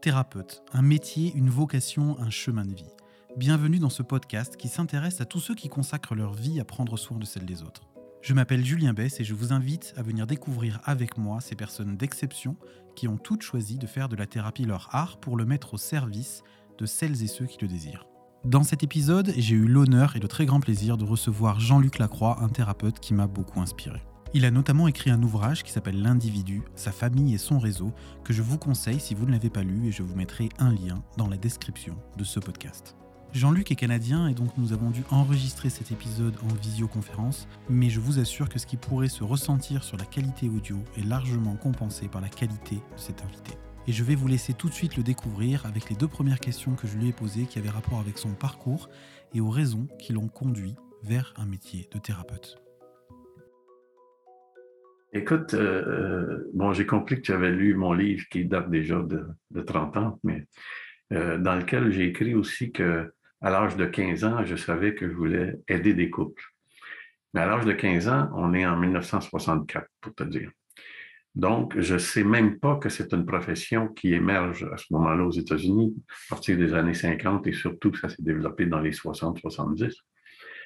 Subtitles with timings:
[0.00, 2.94] Thérapeute, un métier, une vocation, un chemin de vie.
[3.36, 6.96] Bienvenue dans ce podcast qui s'intéresse à tous ceux qui consacrent leur vie à prendre
[6.96, 7.82] soin de celle des autres.
[8.22, 11.96] Je m'appelle Julien Bess et je vous invite à venir découvrir avec moi ces personnes
[11.96, 12.56] d'exception
[12.94, 15.78] qui ont toutes choisi de faire de la thérapie leur art pour le mettre au
[15.78, 16.44] service
[16.78, 18.06] de celles et ceux qui le désirent.
[18.44, 22.38] Dans cet épisode, j'ai eu l'honneur et le très grand plaisir de recevoir Jean-Luc Lacroix,
[22.40, 24.00] un thérapeute qui m'a beaucoup inspiré.
[24.34, 27.92] Il a notamment écrit un ouvrage qui s'appelle L'individu, sa famille et son réseau,
[28.24, 30.70] que je vous conseille si vous ne l'avez pas lu et je vous mettrai un
[30.70, 32.94] lien dans la description de ce podcast.
[33.32, 38.00] Jean-Luc est canadien et donc nous avons dû enregistrer cet épisode en visioconférence, mais je
[38.00, 42.08] vous assure que ce qui pourrait se ressentir sur la qualité audio est largement compensé
[42.08, 43.52] par la qualité de cet invité.
[43.86, 46.74] Et je vais vous laisser tout de suite le découvrir avec les deux premières questions
[46.74, 48.90] que je lui ai posées qui avaient rapport avec son parcours
[49.32, 52.67] et aux raisons qui l'ont conduit vers un métier de thérapeute.
[55.14, 59.00] Écoute, euh, euh, bon, j'ai compris que tu avais lu mon livre qui date déjà
[59.00, 60.46] de, de 30 ans, mais
[61.14, 65.08] euh, dans lequel j'ai écrit aussi que à l'âge de 15 ans, je savais que
[65.08, 66.42] je voulais aider des couples.
[67.32, 70.50] Mais à l'âge de 15 ans, on est en 1964, pour te dire.
[71.34, 75.24] Donc, je ne sais même pas que c'est une profession qui émerge à ce moment-là
[75.24, 78.90] aux États-Unis, à partir des années 50, et surtout que ça s'est développé dans les
[78.90, 79.94] 60-70.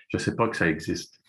[0.09, 1.22] Je ne sais pas que ça existe.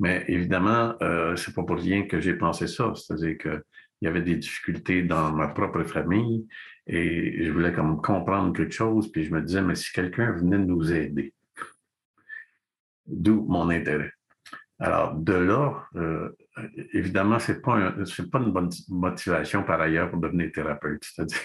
[0.00, 2.92] Mais évidemment, euh, c'est pas pour rien que j'ai pensé ça.
[2.94, 3.62] C'est-à-dire qu'il
[4.00, 6.48] y avait des difficultés dans ma propre famille
[6.86, 10.58] et je voulais comme comprendre quelque chose, puis je me disais, mais si quelqu'un venait
[10.58, 11.34] nous aider,
[13.06, 14.12] d'où mon intérêt?
[14.78, 16.30] Alors, de là, euh,
[16.94, 17.92] évidemment, ce n'est pas,
[18.32, 21.04] pas une bonne motivation par ailleurs pour devenir thérapeute.
[21.04, 21.38] C'est-à-dire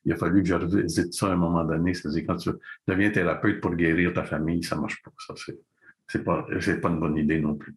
[0.00, 1.92] qu'il a fallu que je revisite ça à un moment donné.
[1.92, 2.50] C'est-à-dire quand tu
[2.86, 5.10] deviens thérapeute pour guérir ta famille, ça ne marche pas.
[5.26, 5.34] Ça,
[6.08, 7.76] c'est pas, pas une bonne idée non plus.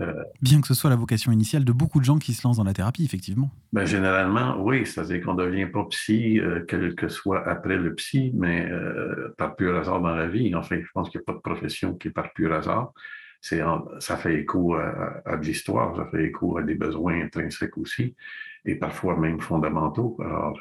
[0.00, 2.56] Euh, Bien que ce soit la vocation initiale de beaucoup de gens qui se lancent
[2.56, 3.50] dans la thérapie, effectivement.
[3.72, 7.94] Ben, généralement, oui, c'est-à-dire qu'on ne devient pas psy, euh, quel que soit après le
[7.94, 10.52] psy, mais euh, par pur hasard dans la vie.
[10.54, 12.92] Enfin, je pense qu'il n'y a pas de profession qui est par pur hasard.
[13.40, 13.60] C'est
[13.98, 18.16] ça fait écho à, à, de l'histoire, ça fait écho à des besoins intrinsèques aussi,
[18.64, 20.16] et parfois même fondamentaux.
[20.18, 20.58] Alors,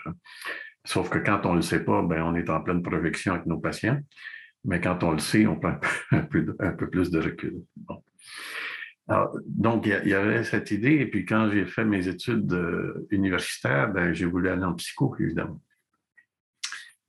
[0.83, 3.45] sauf que quand on ne le sait pas, ben, on est en pleine projection avec
[3.45, 4.01] nos patients.
[4.65, 5.77] Mais quand on le sait, on prend
[6.11, 7.61] un peu, plus de recul.
[9.45, 10.93] donc, il y, avait cette idée.
[10.93, 15.15] Et puis, quand j'ai fait mes études euh, universitaires, ben, j'ai voulu aller en psycho,
[15.19, 15.61] évidemment.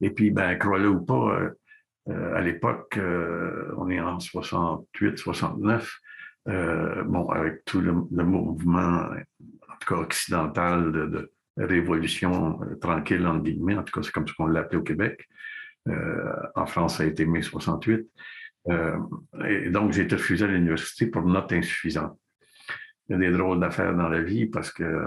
[0.00, 1.50] Et puis, ben, croyez-le ou pas, euh,
[2.08, 2.98] euh, à l'époque,
[3.78, 6.00] on est en 68, 69,
[6.46, 13.84] bon, avec tout le, mouvement, en tout cas occidental, de, révolution tranquille, entre guillemets, en
[13.84, 15.28] tout cas, c'est comme ça qu'on l'appelait au Québec.
[15.88, 18.08] Euh, en France, ça a été mai 68.
[18.68, 18.96] Euh,
[19.48, 22.18] et donc, j'ai été refusé à l'université pour note insuffisante.
[23.08, 25.06] Il y a des drôles d'affaires dans la vie parce que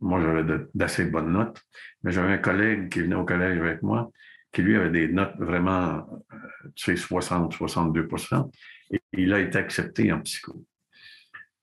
[0.00, 1.62] moi, j'avais d'assez bonnes notes,
[2.02, 4.10] mais j'avais un collègue qui venait au collège avec moi
[4.52, 6.36] qui, lui, avait des notes vraiment, euh,
[6.74, 8.50] tu sais, 60, 62%
[8.90, 10.64] et il a été accepté en psycho.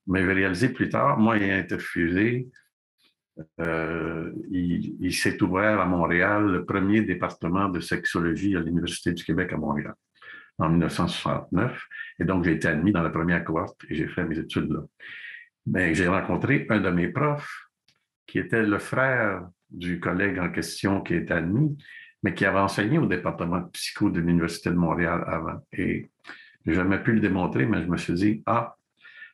[0.07, 2.47] Mais j'ai réalisé plus tard, moi, il a été refusé
[3.61, 9.53] euh, il, s'est ouvert à Montréal le premier département de sexologie à l'Université du Québec
[9.53, 9.93] à Montréal
[10.57, 11.87] en 1969.
[12.19, 14.81] Et donc, j'ai été admis dans la première cohorte et j'ai fait mes études là.
[15.65, 17.69] Mais j'ai rencontré un de mes profs
[18.25, 21.77] qui était le frère du collègue en question qui est admis,
[22.23, 25.59] mais qui avait enseigné au département de psycho de l'Université de Montréal avant.
[25.71, 26.09] Et
[26.65, 28.75] j'ai jamais pu le démontrer, mais je me suis dit, ah,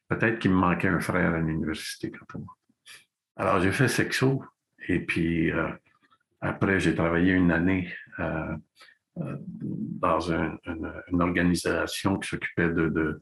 [0.08, 2.55] peut-être qu'il me manquait un frère à l'université quand moi.
[3.38, 4.44] Alors, j'ai fait sexo
[4.88, 5.68] et puis euh,
[6.42, 8.56] après, j'ai travaillé une année euh,
[9.18, 13.22] euh, dans une, organisation qui s'occupait de,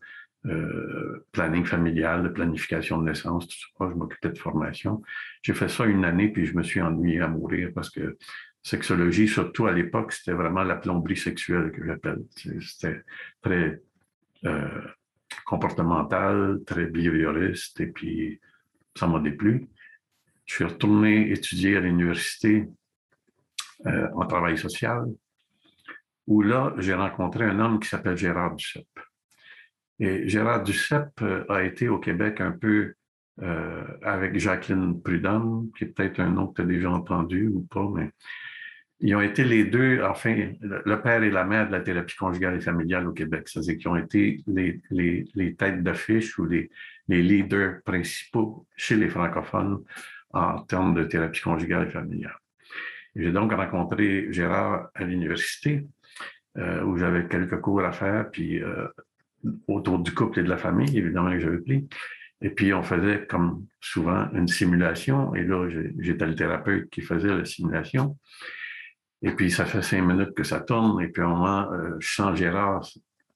[1.31, 3.47] planning familial, de planification de naissance.
[3.79, 5.01] Je m'occupais de formation.
[5.41, 8.17] J'ai fait ça une année, puis je me suis ennuyé à mourir parce que
[8.61, 12.23] sexologie, surtout à l'époque, c'était vraiment la plomberie sexuelle que j'appelle.
[12.35, 13.01] C'était
[13.41, 13.81] très
[15.45, 18.41] comportemental, très behavioriste, et puis
[18.95, 19.69] ça m'a déplu.
[20.45, 22.67] Je suis retourné étudier à l'université
[23.85, 25.05] euh, en travail social,
[26.27, 28.99] où là, j'ai rencontré un homme qui s'appelle Gérard Duceppe.
[29.99, 32.93] Et Gérard Duceppe euh, a été au Québec un peu
[33.41, 37.61] euh, avec Jacqueline Prudhomme, qui est peut-être un nom que tu as déjà entendu ou
[37.61, 38.11] pas, mais
[38.99, 42.55] ils ont été les deux, enfin, le père et la mère de la thérapie conjugale
[42.55, 43.49] et familiale au Québec.
[43.49, 46.69] C'est-à-dire qu'ils ont été les, têtes d'affiche ou les
[47.09, 49.83] leaders principaux chez les francophones
[50.33, 52.37] en termes de thérapie conjugale et familiale.
[53.15, 55.85] J'ai donc rencontré Gérard à l'université,
[56.57, 58.87] euh, où j'avais quelques cours à faire, puis euh,
[59.67, 61.87] autour du couple et de la famille, évidemment, que j'avais pris.
[62.41, 65.33] Et puis, on faisait, comme souvent, une simulation.
[65.35, 65.69] Et là,
[65.99, 68.17] j'étais le thérapeute qui faisait la simulation.
[69.21, 71.01] Et puis, ça fait cinq minutes que ça tourne.
[71.01, 72.85] Et puis, à un moment, euh, je sens Gérard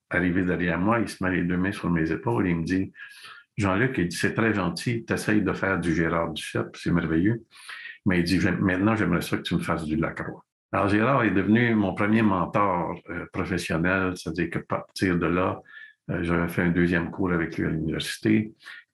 [0.10, 1.00] arriver derrière moi.
[1.00, 2.92] Il se met les deux mains sur mes épaules et il me dit
[3.58, 7.44] Jean-Luc, il dit c'est très gentil, tu essayes de faire du Gérard Duceppe, c'est merveilleux.
[8.06, 10.46] Mais il dit maintenant, j'aimerais ça que tu me fasses du Lacroix.
[10.72, 15.62] Alors, Gérard est devenu mon premier mentor euh, professionnel, c'est-à-dire que partir de là,
[16.12, 18.54] euh, j'avais fait un deuxième cours avec lui à l'université.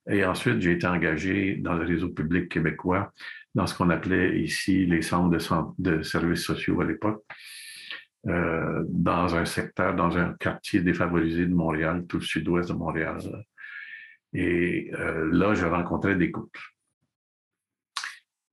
[0.10, 3.12] Et ensuite, j'ai été engagé dans le réseau public québécois,
[3.56, 5.30] dans ce qu'on appelait ici les centres
[5.78, 7.24] de, services sociaux à l'époque,
[8.28, 13.20] euh, dans un secteur, dans un quartier défavorisé de Montréal, tout le sud-ouest de Montréal.
[14.34, 16.60] Et euh, là, je rencontrais des couples.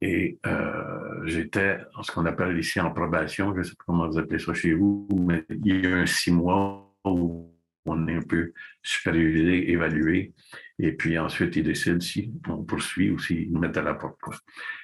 [0.03, 4.09] Et euh, j'étais en ce qu'on appelle ici en probation, je ne sais pas comment
[4.09, 7.55] vous appelez ça chez vous, mais il y a un six mois où
[7.85, 10.33] on est un peu supervisé, évalué,
[10.79, 14.19] et puis ensuite ils décident si on poursuit ou s'ils nous mettent à la porte,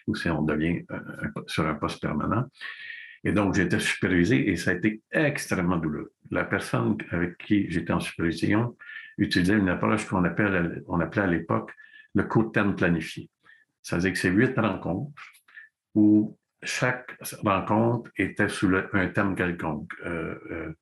[0.06, 0.98] ou si on devient euh,
[1.46, 2.44] sur un poste permanent.
[3.24, 6.12] Et donc j'étais supervisé et ça a été extrêmement douloureux.
[6.30, 8.76] La personne avec qui j'étais en supervision
[9.18, 11.72] utilisait une approche qu'on appelait à l'époque
[12.14, 13.30] le co-terme planifié.
[13.82, 15.22] Ça veut dire que c'est huit rencontres
[15.94, 19.92] où chaque rencontre était sous un thème quelconque.
[20.04, 20.72] Euh, euh,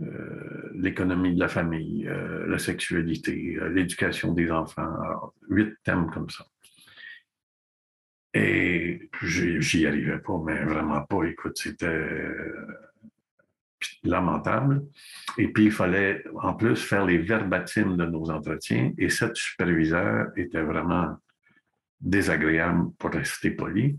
[0.00, 2.08] euh, l'économie de la famille,
[2.46, 5.34] la sexualité, l'éducation des enfants.
[5.48, 6.46] huit thèmes comme ça.
[8.32, 11.24] Et j'y arrivais pas, mais vraiment pas.
[11.24, 12.08] Écoute, c'était
[14.04, 14.82] lamentable.
[15.36, 18.92] Et puis, il fallait en plus faire les verbatims de nos entretiens.
[18.98, 21.16] Et cette superviseur était vraiment
[22.00, 23.98] désagréable pour rester poli.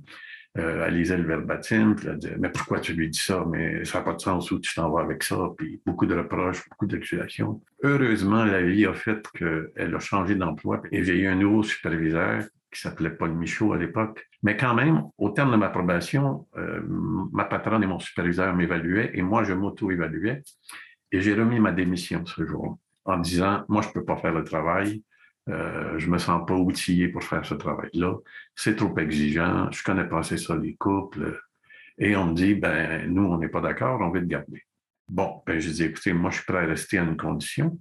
[0.57, 3.45] Euh, elle lisait le verbatim, puis elle disait Mais pourquoi tu lui dis ça?
[3.47, 5.37] Mais ça n'a pas de sens où tu t'en vas avec ça.
[5.57, 7.61] Puis beaucoup de reproches, beaucoup d'accusations.
[7.83, 12.43] Heureusement, la vie a fait qu'elle a changé d'emploi et j'ai eu un nouveau superviseur
[12.71, 14.27] qui s'appelait Paul Michaud à l'époque.
[14.43, 16.81] Mais quand même, au terme de ma probation, euh,
[17.31, 20.43] ma patronne et mon superviseur m'évaluaient et moi, je m'auto-évaluais.
[21.11, 24.33] Et j'ai remis ma démission ce jour en disant Moi, je ne peux pas faire
[24.33, 25.03] le travail.
[25.49, 28.15] Euh, je me sens pas outillé pour faire ce travail-là.
[28.55, 29.71] C'est trop exigeant.
[29.71, 31.39] Je connais pas assez ça, les couples.
[31.97, 34.63] Et on me dit, ben, nous, on n'est pas d'accord, on veut te garder.
[35.09, 37.79] Bon, ben, je dis, écoutez, moi, je suis prêt à rester à une condition.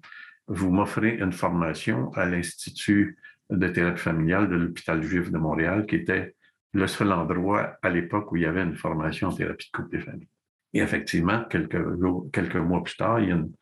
[0.49, 3.19] Vous m'offrez une formation à l'Institut
[3.51, 6.35] de thérapie familiale de l'Hôpital Juif de Montréal, qui était
[6.73, 9.97] le seul endroit à l'époque où il y avait une formation en thérapie de couple
[9.97, 10.29] et famille.
[10.75, 11.83] Et effectivement, quelques,
[12.33, 13.53] quelques mois plus tard, il y a une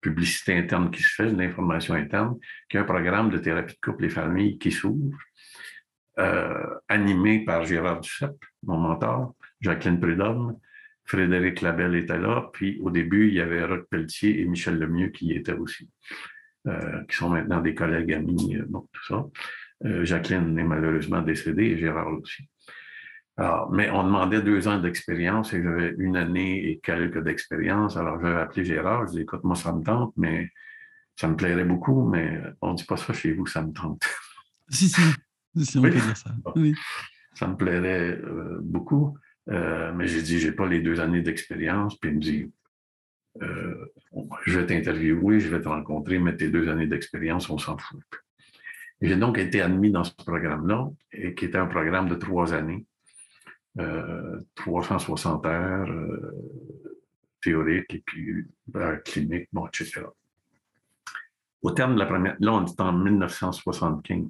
[0.00, 2.36] publicité interne qui se fait, de l'information interne,
[2.68, 5.16] qui est un programme de thérapie de couple et famille qui s'ouvre,
[6.18, 10.58] euh, animé par Gérard Duceppe, mon mentor, Jacqueline Prudhomme,
[11.04, 15.08] Frédéric Labelle était là, puis au début, il y avait Roch Pelletier et Michel Lemieux
[15.08, 15.88] qui y étaient aussi,
[17.08, 19.24] qui sont maintenant des collègues amis, euh, tout ça.
[20.04, 22.48] Jacqueline est malheureusement décédée et Gérard aussi.
[23.36, 27.98] Alors, mais on demandait deux ans d'expérience et j'avais une année et quelques d'expérience.
[27.98, 30.50] Alors, j'avais appelé Gérard, je lui ai dit, écoute, moi, ça me tente, mais
[31.14, 34.02] ça me plairait beaucoup, mais on ne dit pas ça chez vous, ça me tente.
[34.68, 35.00] Si, si,
[35.62, 36.30] si on peut dire ça.
[36.56, 36.74] Oui.
[37.34, 39.18] Ça me plairait euh, beaucoup,
[39.50, 41.98] euh, mais j'ai dit, j'ai pas les deux années d'expérience.
[41.98, 42.52] Puis il me dit,
[43.42, 43.92] euh,
[44.44, 48.00] je vais t'interviewer, je vais te rencontrer, mais tes deux années d'expérience, on s'en fout.
[49.02, 52.86] J'ai donc été admis dans ce programme-là, et qui était un programme de trois années
[54.54, 56.32] 360 euh, heures euh,
[57.42, 58.44] théoriques et puis
[58.76, 60.02] euh, cliniques, bon, etc.
[61.62, 64.28] Au terme de la première, là, on est en 1975.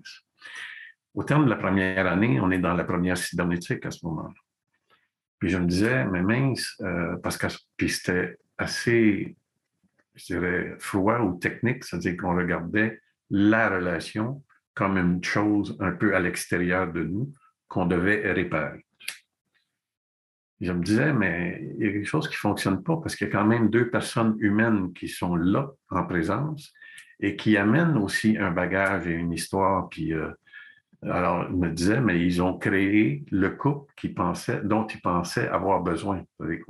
[1.15, 4.35] Au terme de la première année, on est dans la première cybernétique à ce moment-là.
[5.39, 6.81] Puis je me disais, mais mince,
[7.23, 7.47] parce que
[7.89, 9.37] c'était assez,
[10.15, 14.43] je dirais, froid ou technique, c'est-à-dire qu'on regardait la relation
[14.75, 17.33] comme une chose un peu à l'extérieur de nous
[17.69, 18.87] qu'on devait réparer
[20.61, 23.27] je me disais, mais il y a quelque chose qui ne fonctionne pas parce qu'il
[23.27, 26.73] y a quand même deux personnes humaines qui sont là en présence
[27.21, 29.89] et qui amènent aussi un bagage et une histoire.
[29.91, 30.31] Puis, euh,
[31.03, 33.93] alors, je me disais, mais ils ont créé le couple
[34.65, 36.25] dont ils pensaient avoir besoin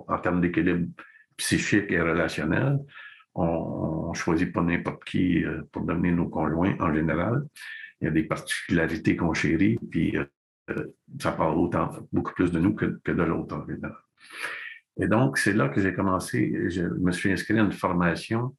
[0.08, 0.88] en termes d'équilibre
[1.36, 2.78] psychique et relationnel.
[3.34, 7.46] On, ne choisit pas n'importe qui euh, pour devenir nos conjoints en général.
[8.00, 10.24] Il y a des particularités qu'on chérit, puis euh,
[10.70, 10.86] euh,
[11.20, 13.94] ça parle autant, beaucoup plus de nous que, de l'autre, évidemment.
[14.98, 18.56] Et donc, c'est là que j'ai commencé, je me suis inscrit à une formation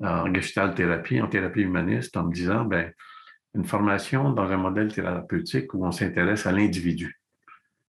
[0.00, 2.92] en gestalt thérapie, en thérapie humaniste, en me disant, ben,
[3.54, 7.22] une formation dans un modèle thérapeutique où on s'intéresse à l'individu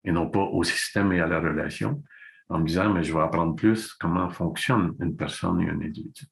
[0.04, 2.04] et non pas au système et à la relation,
[2.52, 6.26] en me disant, mais je vais apprendre plus comment fonctionne une personne et un individu.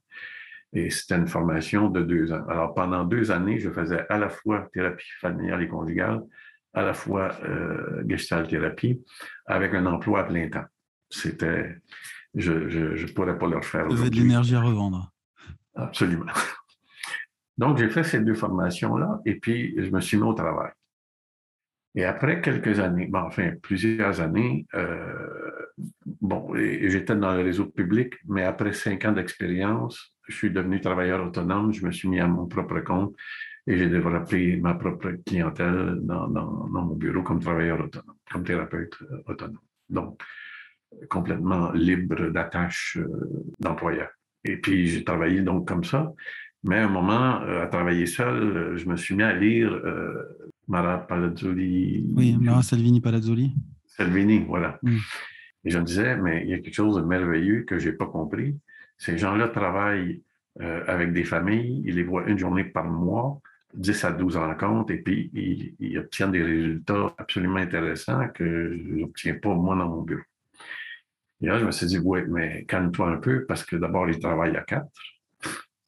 [0.73, 2.45] Et c'était une formation de deux ans.
[2.47, 6.21] Alors, pendant deux années, je faisais à la fois thérapie familiale et conjugale,
[6.73, 9.01] à la fois euh, gestalt thérapie
[9.47, 10.65] avec un emploi à plein temps.
[11.09, 11.77] c'était,
[12.35, 13.87] je ne pourrais pas leur faire.
[13.87, 15.11] Vous avez de l'énergie à revendre.
[15.73, 16.31] Absolument.
[17.57, 20.71] Donc, j'ai fait ces deux formations-là et puis je me suis mis au travail.
[21.95, 25.65] Et après quelques années, enfin plusieurs années, euh,
[26.21, 31.25] bon, j'étais dans le réseau public, mais après cinq ans d'expérience, je suis devenu travailleur
[31.25, 33.15] autonome, je me suis mis à mon propre compte
[33.67, 39.31] et j'ai développé ma propre clientèle dans, mon bureau comme travailleur autonome, comme thérapeute euh,
[39.31, 39.59] autonome.
[39.89, 40.21] Donc,
[41.09, 43.07] complètement libre d'attache euh,
[43.59, 44.09] d'employeur.
[44.43, 46.11] Et puis, j'ai travaillé donc comme ça.
[46.63, 49.81] Mais à un moment, à travailler seul, je me suis mis à lire
[50.67, 52.13] Mara Palazzoli.
[52.15, 53.53] Oui, Mara Salvini Palazzoli.
[53.85, 54.79] Salvini, voilà.
[54.83, 54.97] Mm.
[55.65, 57.95] Et je me disais, mais il y a quelque chose de merveilleux que je n'ai
[57.95, 58.57] pas compris.
[58.97, 60.21] Ces gens-là travaillent
[60.61, 63.41] euh, avec des familles, ils les voient une journée par mois,
[63.73, 65.29] 10 à 12 rencontres, et puis
[65.79, 70.21] ils, obtiennent des résultats absolument intéressants que je n'obtiens pas moi dans mon bureau.
[71.41, 74.19] Et là, je me suis dit, oui, mais calme-toi un peu, parce que d'abord, ils
[74.19, 74.87] travaillent à quatre.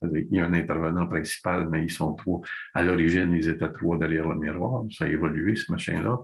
[0.03, 2.41] Il y a un intervenant principal, mais ils sont trois.
[2.73, 4.83] À l'origine, ils étaient trois derrière le miroir.
[4.91, 6.17] Ça a évolué, ce machin-là.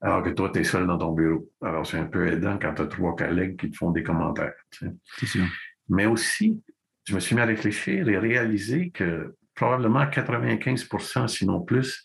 [0.00, 1.50] Alors que toi, tu es seul dans ton bureau.
[1.62, 4.54] Alors, c'est un peu aidant quand tu as trois collègues qui te font des commentaires.
[4.70, 5.44] Sûr.
[5.88, 6.62] Mais aussi,
[7.04, 12.04] je me suis mis à réfléchir et réaliser que probablement 95% sinon plus,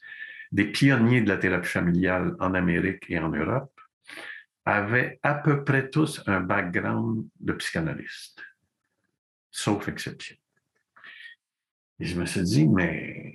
[0.52, 3.74] des pionniers de la thérapie familiale en Amérique et en Europe
[4.66, 8.42] avaient à peu près tous un background de psychanalyste,
[9.52, 10.36] sauf exception.
[12.00, 13.34] Et je me suis dit, mais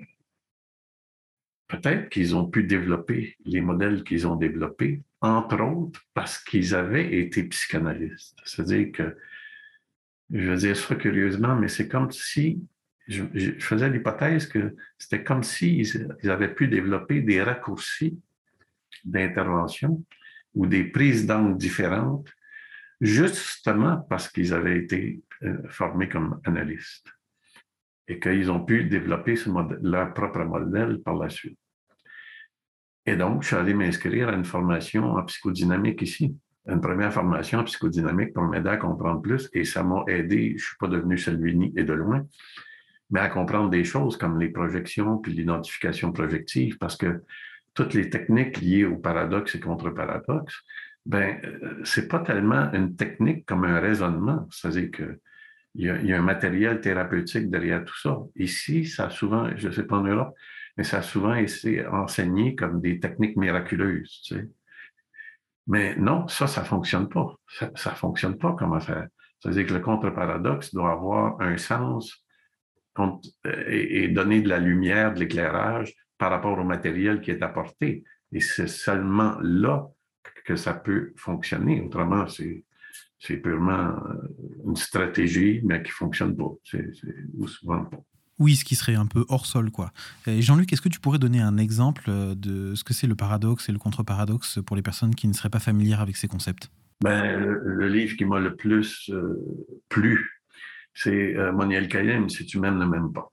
[1.74, 7.18] peut-être qu'ils ont pu développer les modèles qu'ils ont développés, entre autres parce qu'ils avaient
[7.18, 8.38] été psychanalystes.
[8.44, 9.16] C'est-à-dire que,
[10.30, 12.62] je vais dire ça curieusement, mais c'est comme si,
[13.08, 13.22] je,
[13.58, 18.18] faisais l'hypothèse que c'était comme s'ils ils avaient pu développer des raccourcis
[19.04, 20.02] d'intervention
[20.54, 22.30] ou des prises d'angle différentes,
[23.00, 27.12] justement parce qu'ils avaient été euh, formés comme analystes
[28.08, 29.34] et qu'ils ont pu développer
[29.82, 31.58] leur propre modèle par la suite.
[33.06, 37.58] Et donc, je suis allé m'inscrire à une formation en psychodynamique ici, une première formation
[37.58, 40.88] en psychodynamique pour m'aider à comprendre plus, et ça m'a aidé, je ne suis pas
[40.88, 42.26] devenu Salvini et de loin,
[43.10, 47.22] mais à comprendre des choses comme les projections puis l'identification projective, parce que
[47.74, 50.62] toutes les techniques liées au paradoxe et contre-paradoxe,
[51.06, 54.48] ben, euh, c'est pas tellement une technique comme un raisonnement.
[54.50, 55.20] C'est-à-dire que
[55.76, 58.16] il y, a, un matériel thérapeutique derrière tout ça.
[58.36, 60.32] Ici, ça a souvent, je ne sais pas en Europe,
[60.76, 64.34] mais ça a souvent été enseigné comme des techniques miraculeuses.
[65.66, 67.36] Mais non, ça, ça ne fonctionne pas.
[67.48, 69.08] Ça ne fonctionne pas comment faire.
[69.38, 72.24] C'est-à-dire que le contre-paradoxe doit avoir un sens
[73.68, 78.04] et, donner de la lumière, de l'éclairage par rapport au matériel qui est apporté.
[78.32, 79.88] Et c'est seulement là
[80.44, 81.80] que ça peut fonctionner.
[81.82, 86.50] Autrement, c'est purement euh, une stratégie, mais qui ne fonctionne pas.
[86.64, 86.90] C'est,
[87.46, 87.98] souvent pas.
[88.38, 89.92] Oui, ce qui serait un peu hors sol, quoi.
[90.26, 93.72] Jean-Luc, est-ce que tu pourrais donner un exemple de ce que c'est le paradoxe et
[93.72, 96.68] le contre-paradoxe pour les personnes qui ne seraient pas familières avec ces concepts?
[97.02, 99.36] Ben, le, livre qui m'a le plus euh,
[99.88, 100.40] plu,
[100.94, 103.30] c'est euh, Moniel Kayem, Si tu m'aimes, ne m'aimes pas.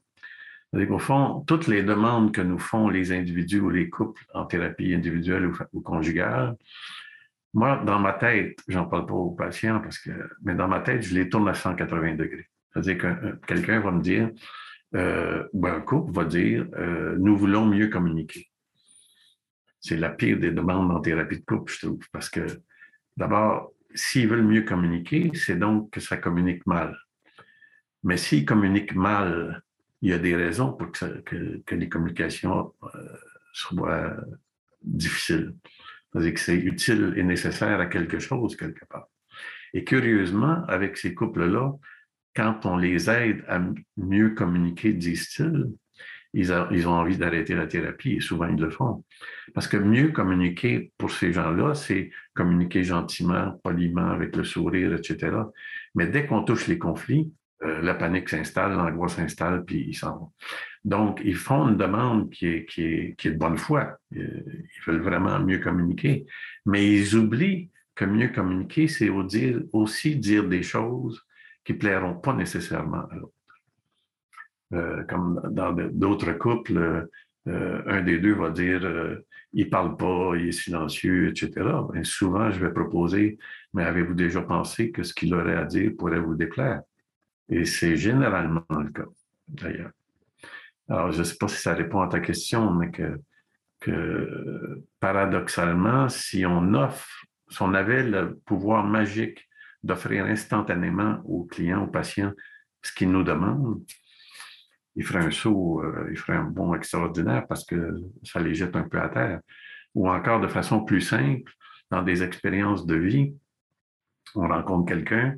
[0.74, 4.94] Au fond, toutes les demandes que nous font les individus ou les couples en thérapie
[4.94, 6.56] individuelle ou, ou conjugale,
[7.54, 10.12] moi, dans ma tête, j'en parle pas aux patients parce que,
[10.44, 12.48] mais dans ma tête, je les tourne à 180 degrés.
[12.72, 14.30] C'est-à-dire que euh, quelqu'un va me dire,
[14.96, 18.50] euh, ou un couple va dire, euh, nous voulons mieux communiquer.
[19.80, 22.46] C'est la pire des demandes en thérapie de couple, je trouve, parce que
[23.18, 26.98] d'abord, s'ils veulent mieux communiquer, c'est donc que ça communique mal.
[28.04, 29.64] Mais s'ils communiquent mal,
[30.02, 32.74] il y a des raisons pour que, que les communications
[33.54, 34.16] soient
[34.82, 35.54] difficiles.
[36.12, 39.08] C'est-à-dire que c'est utile et nécessaire à quelque chose quelque part.
[39.74, 41.74] Et curieusement, avec ces couples-là,
[42.36, 43.62] quand on les aide à
[43.98, 45.68] mieux communiquer, disent-ils,
[46.34, 49.04] ils, ont envie d'arrêter la thérapie et souvent ils le font.
[49.54, 55.36] Parce que mieux communiquer pour ces gens-là, c'est communiquer gentiment, poliment, avec le sourire, etc.
[55.96, 57.34] Mais dès qu'on touche les conflits,
[57.64, 60.32] euh, la panique s'installe, l'angoisse s'installe, puis ils s'en vont.
[60.84, 63.98] Donc, ils font une demande qui est, de bonne foi.
[64.16, 66.26] Euh, ils veulent vraiment mieux communiquer.
[66.66, 69.10] Mais ils oublient que mieux communiquer, c'est
[69.74, 71.22] aussi dire des choses
[71.64, 73.34] qui plairont pas nécessairement à l'autre.
[74.74, 77.08] Euh, comme dans d'autres couples,
[77.46, 78.82] un des deux va dire
[79.54, 81.52] il parle pas, il est silencieux, etc.
[81.92, 83.38] Ben, souvent, je vais proposer
[83.74, 86.82] mais avez-vous déjà pensé que ce qu'il aurait à dire pourrait vous déplaire?
[87.50, 89.06] Et c'est généralement le cas,
[89.48, 89.92] d'ailleurs.
[90.90, 93.20] Alors, je ne sais pas si ça répond à ta question, mais que,
[95.00, 99.46] paradoxalement, si on offre si on avait le pouvoir magique
[99.84, 102.34] d'offrir instantanément aux clients, aux patients,
[102.82, 103.84] ce qu'ils nous demandent,
[104.96, 108.76] ils feraient un saut, euh, ils feraient un bond extraordinaire parce que ça les jette
[108.76, 109.40] un peu à terre.
[109.96, 111.52] Ou encore de façon plus simple,
[111.90, 113.34] dans des expériences de vie,
[114.36, 115.36] on rencontre quelqu'un,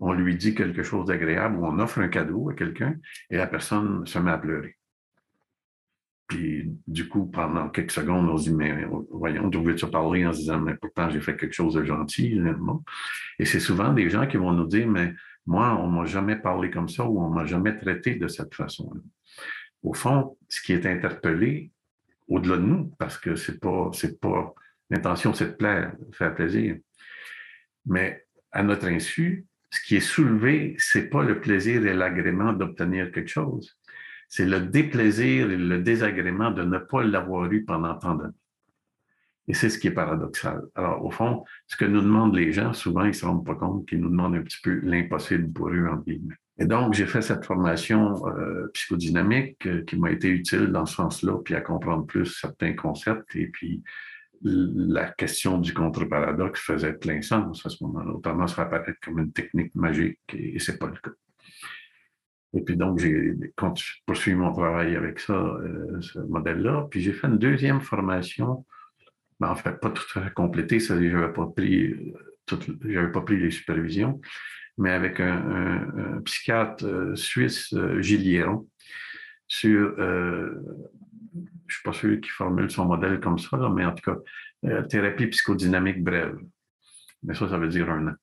[0.00, 2.96] on lui dit quelque chose d'agréable ou on offre un cadeau à quelqu'un
[3.30, 4.76] et la personne se met à pleurer.
[6.86, 10.40] Du coup, pendant quelques secondes, on se dit, mais voyons, d'où veux-tu parler en se
[10.40, 12.40] disant, mais pourtant, j'ai fait quelque chose de gentil.
[13.38, 15.14] Et c'est souvent des gens qui vont nous dire, mais
[15.46, 18.54] moi, on ne m'a jamais parlé comme ça ou on m'a jamais traité de cette
[18.54, 19.00] façon-là.
[19.82, 21.72] Au fond, ce qui est interpellé,
[22.28, 24.54] au-delà de nous, parce que pas, pas,
[24.90, 26.76] l'intention, c'est de plaire, de faire plaisir.
[27.86, 33.10] Mais à notre insu, ce qui est soulevé, c'est pas le plaisir et l'agrément d'obtenir
[33.10, 33.76] quelque chose
[34.34, 38.32] c'est le déplaisir et le désagrément de ne pas l'avoir eu pendant tant d'années.
[39.46, 40.62] Et c'est ce qui est paradoxal.
[40.74, 43.56] Alors, au fond, ce que nous demandent les gens, souvent, ils ne se rendent pas
[43.56, 46.36] compte qu'ils nous demandent un petit peu l'impossible pour eux, en guillemets.
[46.58, 50.94] Et donc, j'ai fait cette formation euh, psychodynamique euh, qui m'a été utile dans ce
[50.94, 53.36] sens-là, puis à comprendre plus certains concepts.
[53.36, 53.82] Et puis,
[54.40, 58.12] la question du contre-paradoxe faisait plein sens à ce moment-là.
[58.12, 61.10] Autrement, ça apparaît comme une technique magique, et ce n'est pas le cas.
[62.54, 63.34] Et puis donc, j'ai
[64.06, 66.86] poursuivi mon travail avec ça, euh, ce modèle-là.
[66.90, 68.66] Puis j'ai fait une deuxième formation,
[69.40, 71.94] mais en fait, pas tout à fait complétée, je n'avais pas, pris
[72.46, 74.20] pas pris les supervisions,
[74.76, 78.02] mais avec un, psychiatre euh, suisse, euh,
[79.48, 84.10] sur, je ne suis pas sûr qu'il formule son modèle comme ça, mais en tout
[84.10, 86.38] cas, thérapie psychodynamique brève.
[87.22, 88.14] Mais ça, ça veut dire un an.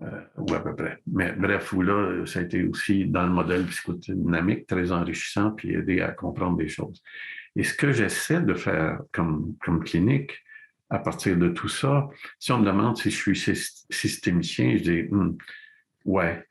[0.00, 1.00] Euh, ou à peu près.
[1.08, 6.00] Mais bref, là, ça a été aussi dans le modèle psychodynamique très enrichissant puis aider
[6.00, 7.02] à comprendre des choses.
[7.56, 10.38] Et ce que j'essaie de faire comme, comme clinique,
[10.88, 12.06] à partir de tout ça,
[12.38, 13.56] si on me demande si je suis
[13.90, 15.36] systémicien, je dis hmm,
[16.04, 16.46] ouais.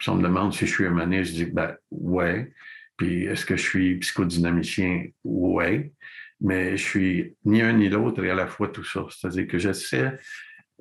[0.00, 2.50] si on me demande si je suis humaniste, je dis ben ouais.
[2.96, 5.04] Puis est-ce que je suis psychodynamicien?
[5.22, 5.92] Ouais.
[6.40, 9.04] Mais je suis ni un ni l'autre et à la fois tout ça.
[9.10, 10.18] C'est-à-dire que j'essaie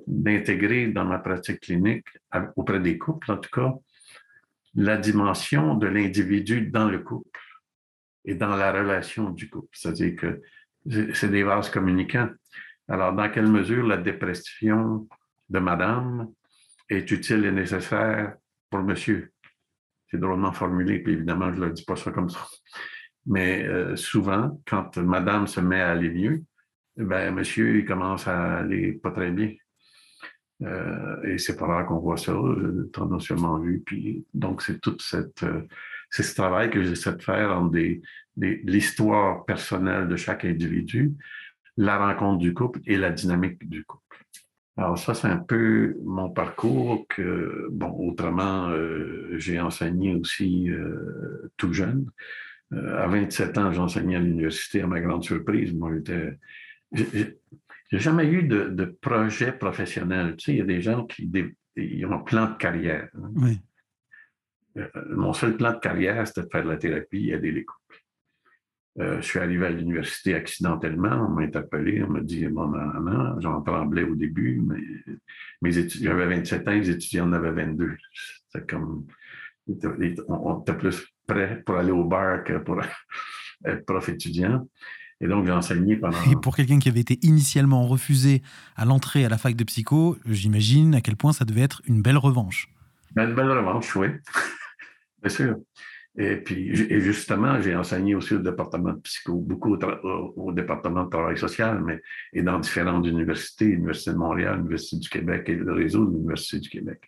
[0.08, 2.08] d'intégrer dans ma pratique clinique,
[2.56, 3.74] auprès des couples en tout cas,
[4.76, 7.40] la dimension de l'individu dans le couple
[8.26, 9.70] et dans la relation du couple.
[9.72, 10.42] C'est-à-dire que
[11.14, 12.30] c'est des vases communicants.
[12.88, 15.08] Alors, dans quelle mesure la dépression
[15.50, 16.32] de madame
[16.90, 18.36] est utile et nécessaire
[18.70, 19.32] pour monsieur?
[20.12, 22.46] C'est drôlement formulé, puis évidemment, je ne le dis pas ça comme ça.
[23.26, 26.44] Mais euh, souvent, quand madame se met à aller mieux,
[26.96, 29.54] ben, monsieur, il commence à aller pas très bien.
[30.64, 32.34] Euh, et c'est pas rare qu'on voit ça,
[32.94, 33.82] tendanciellement vu.
[33.86, 35.62] Puis, donc, c'est toute cette, euh,
[36.10, 38.02] c'est ce travail que j'essaie de faire entre des,
[38.38, 41.14] l'histoire personnelle de chaque individu,
[41.78, 44.04] la rencontre du couple et la dynamique du couple.
[44.78, 50.70] Alors ça, c'est un peu mon parcours que, bon, autrement, euh, j'ai enseigné aussi
[51.58, 52.10] tout jeune.
[52.74, 55.74] à 27 ans, j'enseignais à l'université, à ma grande surprise.
[55.74, 56.38] Moi, j'étais
[57.92, 60.36] j'ai jamais eu de, projet professionnel.
[60.38, 61.30] Tu sais, il y a des gens qui
[62.06, 63.10] ont un plan de carrière.
[63.16, 63.32] Hein.
[63.36, 63.60] Oui.
[64.78, 67.64] Euh, mon seul plan de carrière, c'était de faire de la thérapie et aider les
[67.64, 68.02] couples.
[68.98, 73.02] Euh, je suis arrivé à l'université accidentellement, on m'a interpellé, on m'a dit bon, non,
[73.02, 74.80] non, j'en tremblais au début, mais
[75.62, 77.98] mes étudiants, j'avais 27 ans, les étudiants en avaient 22.
[78.48, 79.06] C'était comme,
[79.68, 82.82] on était plus prêt pour aller au bar que pour
[83.66, 84.66] être prof étudiant.
[85.22, 86.18] Et donc, j'ai enseigné pendant.
[86.30, 88.42] Et pour quelqu'un qui avait été initialement refusé
[88.76, 92.02] à l'entrée à la fac de psycho, j'imagine à quel point ça devait être une
[92.02, 92.70] belle revanche.
[93.16, 94.08] Une belle revanche, oui.
[95.24, 95.56] Bien sûr.
[96.18, 101.10] Et puis, et justement, j'ai enseigné aussi au département de psycho, beaucoup au, département de
[101.10, 102.02] travail social, mais
[102.32, 106.60] et dans différentes universités, l'Université de Montréal, l'Université du Québec et le réseau de l'Université
[106.60, 107.02] du Québec.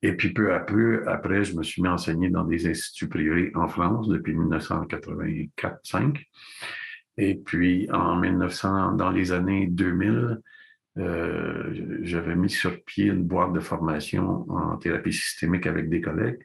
[0.00, 3.08] Et puis, peu à peu, après, je me suis mis à enseigner dans des instituts
[3.08, 6.22] privés en France depuis 1984-5.
[7.16, 10.40] Et puis, en 1900, dans les années 2000,
[10.98, 16.40] euh, j'avais mis sur pied une boîte de formation en thérapie systémique avec des collègues.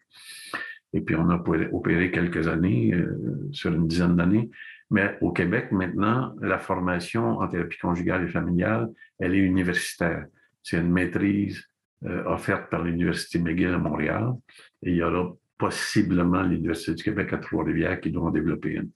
[0.93, 4.49] Et puis, on a opéré quelques années, euh, sur une dizaine d'années.
[4.91, 10.25] Mais au Québec, maintenant, la formation en thérapie conjugale et familiale, elle est universitaire.
[10.63, 11.63] C'est une maîtrise
[12.05, 14.34] euh, offerte par l'Université McGill à Montréal.
[14.82, 18.89] Et il y aura possiblement l'Université du Québec à Trois-Rivières qui doit en développer une.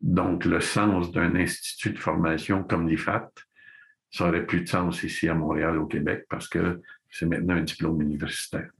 [0.00, 3.30] Donc, le sens d'un institut de formation comme l'IFAT,
[4.10, 6.80] ça aurait plus de sens ici à Montréal, au Québec, parce que
[7.10, 8.70] c'est maintenant un diplôme universitaire.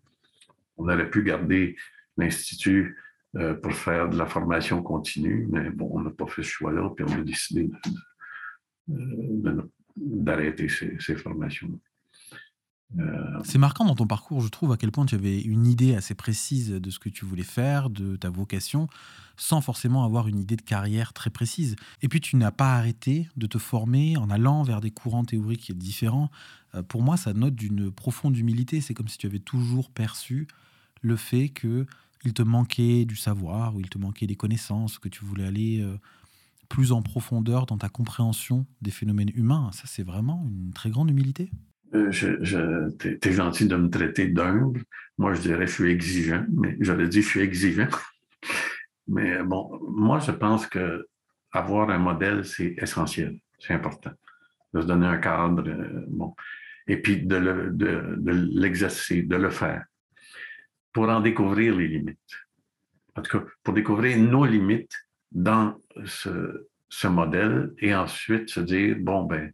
[0.76, 1.76] On aurait pu garder
[2.16, 2.96] l'Institut
[3.36, 6.90] euh, pour faire de la formation continue, mais bon, on n'a pas fait ce choix-là,
[6.96, 7.68] puis on a décidé
[8.86, 11.78] de, d'arrêter ces, formations.
[12.98, 15.94] Euh, c'est marquant dans ton parcours, je trouve, à quel point tu avais une idée
[15.94, 18.88] assez précise de ce que tu voulais faire, de ta vocation,
[19.36, 21.76] sans forcément avoir une idée de carrière très précise.
[22.02, 25.76] Et puis tu n'as pas arrêté de te former en allant vers des courants théoriques
[25.76, 26.30] différents.
[26.74, 28.80] Euh, pour moi, ça note d'une profonde humilité.
[28.80, 30.48] C'est comme si tu avais toujours perçu
[31.02, 31.86] le fait que
[32.24, 35.80] il te manquait du savoir, ou il te manquait des connaissances, que tu voulais aller
[35.80, 35.96] euh,
[36.68, 39.70] plus en profondeur dans ta compréhension des phénomènes humains.
[39.72, 41.50] Ça, c'est vraiment une très grande humilité.
[41.94, 44.82] Euh, je, t'es, gentil de me traiter d'humble.
[45.16, 47.88] Moi, je dirais je suis exigeant, mais j'aurais dit je suis exigeant.
[49.08, 51.06] mais bon, moi, je pense que
[51.52, 54.12] avoir un modèle, c'est essentiel, c'est important.
[54.74, 56.34] De se donner un cadre, euh, bon,
[56.86, 59.84] et puis de, de l'exercer, de le faire,
[60.92, 62.18] pour en découvrir les limites.
[63.14, 64.94] En tout cas, pour découvrir nos limites
[65.32, 69.52] dans ce modèle et ensuite se dire, bon, ben,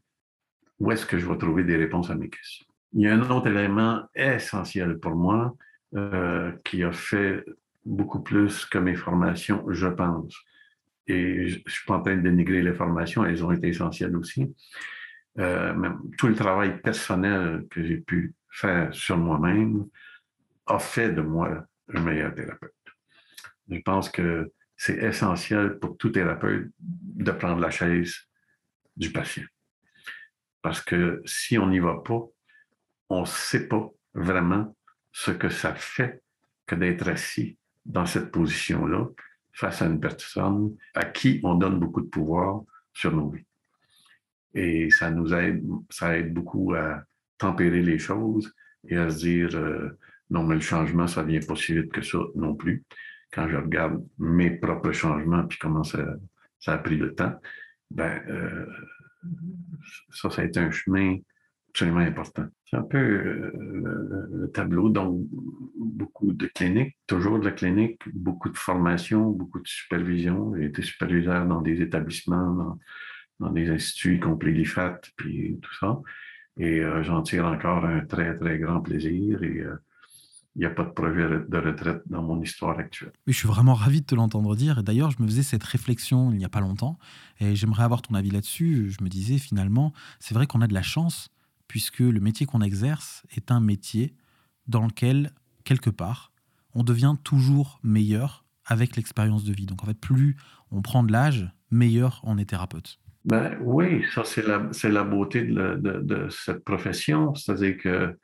[0.81, 2.67] où est-ce que je vais trouver des réponses à mes questions?
[2.93, 5.57] Il y a un autre élément essentiel pour moi
[5.95, 7.45] euh, qui a fait
[7.85, 10.35] beaucoup plus que mes formations, je pense.
[11.07, 14.17] Et je ne suis pas en train de dénigrer les formations, elles ont été essentielles
[14.17, 14.55] aussi.
[15.39, 19.87] Euh, tout le travail personnel que j'ai pu faire sur moi-même
[20.67, 22.73] a fait de moi un meilleur thérapeute.
[23.69, 28.15] Je pense que c'est essentiel pour tout thérapeute de prendre la chaise
[28.97, 29.45] du patient.
[30.65, 32.23] Parce que si on n'y va pas,
[33.11, 34.75] on ne sait pas vraiment
[35.13, 36.23] ce que ça fait
[36.67, 39.09] que d'être assis dans cette position-là
[39.53, 42.63] face à une personne à qui on donne beaucoup de pouvoir
[42.95, 43.45] sur nos vies.
[44.55, 47.05] Et ça nous aide, ça aide beaucoup à
[47.37, 48.51] tempérer les choses
[48.89, 49.91] et à se dire euh,
[50.31, 52.83] non, mais le changement, ça vient pas si vite que ça non plus
[53.35, 55.99] quand je regarde mes propres changements puis comment ça,
[56.69, 57.35] a pris le temps,
[57.91, 58.65] ben, euh,
[60.11, 61.17] ça, ça a été un chemin
[61.71, 62.47] absolument important.
[62.71, 63.51] C'est un peu euh,
[64.31, 65.27] le, tableau, donc
[65.77, 70.55] beaucoup de cliniques, toujours de la clinique, beaucoup de formation, beaucoup de supervision.
[70.57, 72.79] J'ai été superviseur dans des établissements,
[73.41, 76.01] dans, des instituts, y compris l'IFAT, puis tout ça.
[76.57, 79.43] Et euh, j'en tire encore un très, très grand plaisir.
[79.43, 79.65] Et
[80.57, 83.13] il n'y a pas de projet de retraite dans mon histoire actuelle.
[83.27, 84.83] Oui, je suis vraiment ravi de te l'entendre dire.
[84.83, 86.99] D'ailleurs, je me faisais cette réflexion il n'y a pas longtemps
[87.41, 88.91] et j'aimerais avoir ton avis là-dessus.
[88.91, 91.31] Je me disais finalement, c'est vrai qu'on a de la chance
[91.67, 94.15] puisque le métier qu'on exerce est un métier
[94.69, 95.33] dans lequel,
[95.65, 96.33] quelque part,
[96.73, 99.67] on devient toujours meilleur avec l'expérience de vie.
[99.67, 100.37] Donc en fait, plus
[100.71, 103.01] on prend de l'âge, meilleur on est thérapeute.
[103.25, 107.35] Ben, oui, ça c'est la, la, beauté de, de cette profession.
[107.35, 108.19] C'est-à-dire que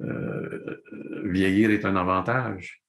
[0.00, 0.82] euh,
[1.24, 2.82] vieillir est un avantage.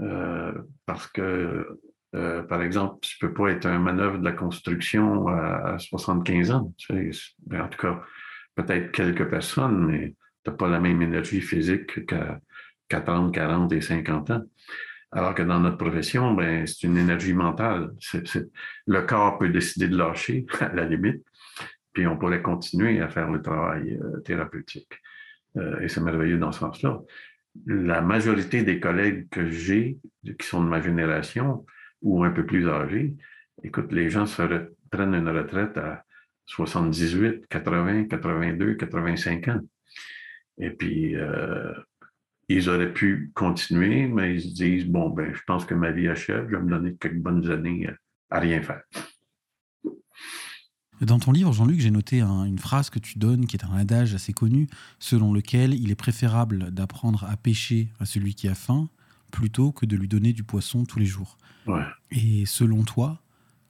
[0.00, 0.52] Euh,
[0.86, 1.78] parce que,
[2.14, 6.72] euh, par exemple, tu peux pas être un manœuvre de la construction à, 75 ans.
[7.46, 8.02] Ben, en tout cas,
[8.54, 13.80] peut-être quelques personnes, mais tu n'as pas la même énergie physique qu'à 30, 40 et
[13.80, 14.42] 50 ans.
[15.12, 17.92] Alors que dans notre profession, ben, c'est une énergie mentale.
[18.86, 21.24] le corps peut décider de lâcher, à la limite,
[21.92, 25.00] puis on pourrait continuer à faire le travail thérapeutique.
[25.56, 27.00] Euh, et c'est merveilleux dans ce sens-là.
[27.66, 31.64] La majorité des collègues que j'ai, qui sont de ma génération
[32.02, 33.14] ou un peu plus âgés,
[33.62, 34.42] écoute, les gens se
[34.90, 36.04] prennent une retraite à
[36.46, 39.60] 78, 80, 82, 85 ans.
[40.58, 41.72] Et puis, euh,
[42.48, 46.08] ils auraient pu continuer, mais ils se disent, bon, ben, je pense que ma vie
[46.08, 47.88] achève, je vais me donner quelques bonnes années
[48.30, 48.82] à rien faire.
[51.00, 54.14] Dans ton livre, Jean-Luc, j'ai noté une phrase que tu donnes, qui est un adage
[54.14, 58.88] assez connu, selon lequel il est préférable d'apprendre à pêcher à celui qui a faim
[59.32, 61.36] plutôt que de lui donner du poisson tous les jours.
[62.10, 63.20] Et selon toi,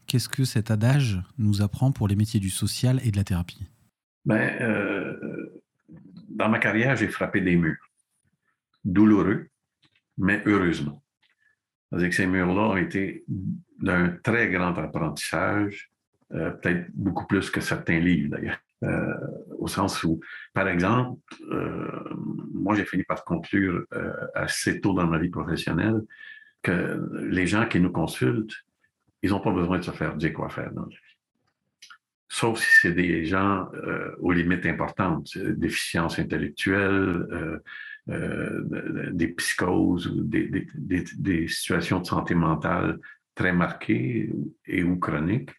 [0.06, 3.66] qu'est-ce que cet adage nous apprend pour les métiers du social et de la thérapie?
[4.26, 5.62] Ben, euh,
[6.28, 7.90] Dans ma carrière, j'ai frappé des murs.
[8.84, 9.48] Douloureux,
[10.18, 11.02] mais heureusement.
[11.88, 13.24] C'est-à-dire que ces murs-là ont été
[13.80, 15.90] d'un très grand apprentissage
[16.35, 18.59] euh, peut-être beaucoup plus que certains livres d'ailleurs.
[18.83, 19.14] Euh,
[19.59, 20.20] au sens où,
[20.53, 21.20] par exemple,
[21.51, 21.88] euh,
[22.53, 23.85] moi j'ai fini par conclure
[24.35, 26.03] assez tôt dans ma vie professionnelle
[26.62, 28.55] que les gens qui nous consultent,
[29.23, 30.97] ils n'ont pas besoin de se faire dire quoi faire dans la vie.
[32.29, 33.68] Sauf si c'est des gens
[34.18, 37.61] aux limites importantes, déficiences intellectuelles,
[38.07, 42.99] des psychoses ou des, des, situations de santé mentale
[43.35, 44.31] très marquées
[44.66, 45.51] et ou chroniques.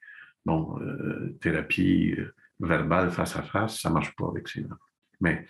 [0.45, 4.75] Bon, euh, thérapie euh, verbale face à face, ça ne marche pas avec ces gens.
[5.21, 5.47] Mais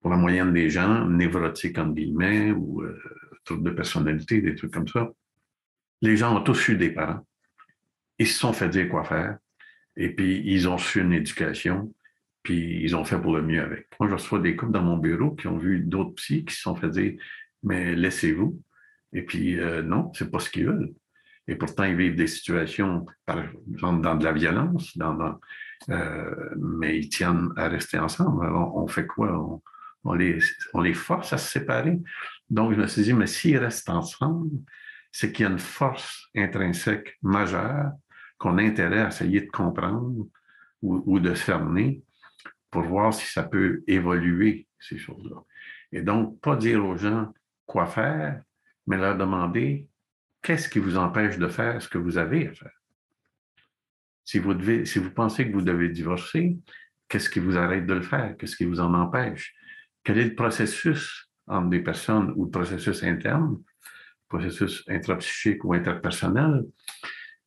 [0.00, 3.00] pour la moyenne des gens, névrotiques entre guillemets, ou euh,
[3.44, 5.10] troubles de personnalité, des trucs comme ça,
[6.02, 7.26] les gens ont tous eu des parents.
[8.18, 9.38] Ils se sont fait dire quoi faire.
[9.96, 11.92] Et puis, ils ont su une éducation.
[12.42, 13.88] puis ils ont fait pour le mieux avec.
[13.98, 16.62] Moi, je reçois des couples dans mon bureau qui ont vu d'autres psys qui se
[16.62, 17.20] sont fait dire
[17.62, 18.60] Mais laissez-vous.
[19.12, 20.92] Et puis, euh, non, c'est pas ce qu'ils veulent.
[21.48, 23.38] Et pourtant, ils vivent des situations, par
[23.72, 24.96] exemple, dans de la violence,
[25.88, 28.44] euh, mais ils tiennent à rester ensemble.
[28.44, 29.62] Alors, on fait quoi?
[30.04, 30.38] On, les,
[30.74, 31.98] on les force à se séparer.
[32.50, 34.50] Donc, je me suis dit, mais s'ils restent ensemble,
[35.10, 37.92] c'est qu'il y a une force intrinsèque majeure
[38.38, 40.26] qu'on a intérêt à essayer de comprendre
[40.82, 42.02] ou, ou de cerner
[42.70, 45.42] pour voir si ça peut évoluer, ces choses-là.
[45.92, 47.32] Et donc, pas dire aux gens
[47.64, 48.42] quoi faire,
[48.86, 49.88] mais leur demander
[50.42, 52.72] qu'est-ce qui vous empêche de faire ce que vous avez à faire?
[54.24, 56.58] Si vous, pensez que vous devez divorcer,
[57.08, 58.36] qu'est-ce qui vous arrête de le faire?
[58.36, 59.54] Qu'est-ce qui vous en empêche?
[60.04, 63.58] Quel est le processus entre des personnes ou le processus interne,
[64.28, 66.64] processus intrapsychique ou interpersonnel?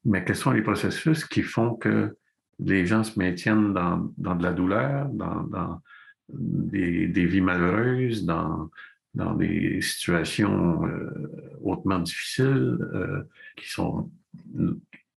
[0.05, 2.17] Mais quels sont les processus qui font que
[2.57, 5.81] les gens se maintiennent dans, de la douleur, dans, dans
[6.29, 8.71] des, des, vies malheureuses, dans,
[9.13, 13.23] dans des situations euh, hautement difficiles euh,
[13.57, 14.09] qui sont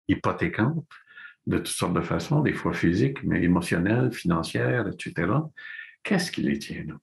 [0.08, 0.86] hypothécantes
[1.46, 5.32] de toutes sortes de façons, des fois physiques, mais émotionnelles, financières, etc.
[6.02, 6.96] Qu'est-ce qui les tient là?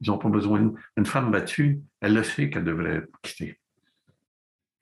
[0.00, 0.72] Ils n'ont pas besoin.
[0.96, 3.60] Une femme battue, elle le sait qu'elle devrait quitter.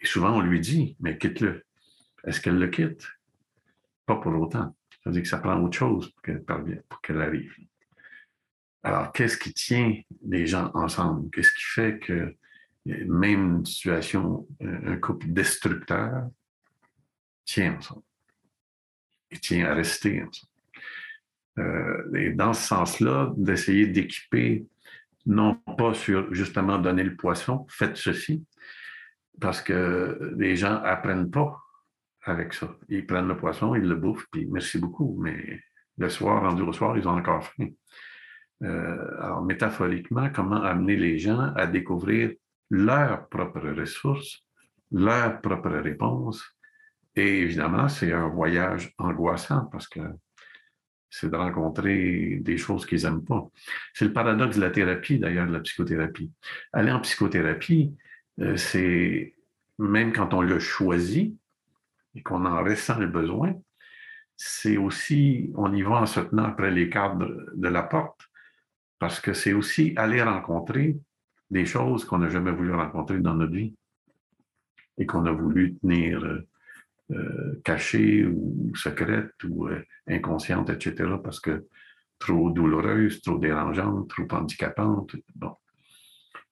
[0.01, 1.65] Et souvent, on lui dit, mais quitte-le.
[2.25, 3.05] Est-ce qu'elle le quitte?
[4.07, 4.77] Pas pour autant.
[5.03, 6.45] Ça veut dire que ça prend autre chose pour qu'elle
[6.89, 7.53] pour qu'elle arrive.
[8.83, 9.95] Alors, qu'est-ce qui tient
[10.27, 11.31] les gens ensemble?
[11.31, 12.35] Qu'est-ce qui fait que
[12.87, 16.29] même une situation, un couple destructeur
[17.45, 18.03] tient ensemble?
[19.31, 20.53] Et tient à rester ensemble?
[21.59, 24.67] Euh, et dans ce sens-là, d'essayer d'équiper,
[25.27, 28.45] non pas sur justement donner le poisson, faites ceci,
[29.41, 31.61] parce que les gens apprennent pas
[32.23, 32.77] avec ça.
[32.89, 35.61] Ils prennent le poisson, ils le bouffent, puis merci beaucoup, mais
[35.97, 37.69] le soir, rendu au soir, ils ont encore faim.
[38.63, 42.33] Euh, alors, métaphoriquement, comment amener les gens à découvrir
[42.71, 44.45] leurs propres ressources,
[44.91, 46.45] leurs propres réponses.
[47.17, 50.01] Et évidemment, c'est un voyage angoissant parce que
[51.11, 53.49] c'est de rencontrer des choses qu'ils n'aiment pas.
[53.95, 56.31] C'est le paradoxe de la thérapie, d'ailleurs, de la psychothérapie.
[56.73, 57.97] Aller en psychothérapie,
[58.41, 59.35] euh, c'est
[59.79, 61.35] même quand on le choisit,
[62.15, 63.55] et qu'on en ressent le besoin,
[64.37, 68.28] c'est aussi, on y va en se tenant après les cadres de la porte,
[68.99, 70.99] parce que c'est aussi aller rencontrer
[71.51, 73.75] des choses qu'on n'a jamais voulu rencontrer dans notre vie
[74.99, 76.47] et qu'on a voulu tenir euh,
[77.13, 81.67] euh cachées ou secrètes ou euh, inconscientes, etc., parce que
[82.19, 85.15] trop douloureuses, trop dérangeantes, trop handicapantes.
[85.37, 85.55] Bon,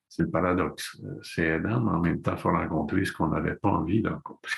[0.08, 1.02] c'est le paradoxe.
[1.22, 4.08] C'est aidant, mais en même temps, il faut rencontrer ce qu'on n'avait pas envie de
[4.08, 4.54] rencontrer.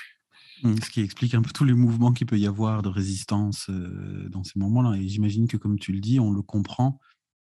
[0.61, 3.69] Mmh, ce qui explique un peu tous les mouvements qu'il peut y avoir de résistance
[3.69, 4.97] dans ces moments-là.
[4.97, 6.99] Et j'imagine que, comme tu le dis, on le comprend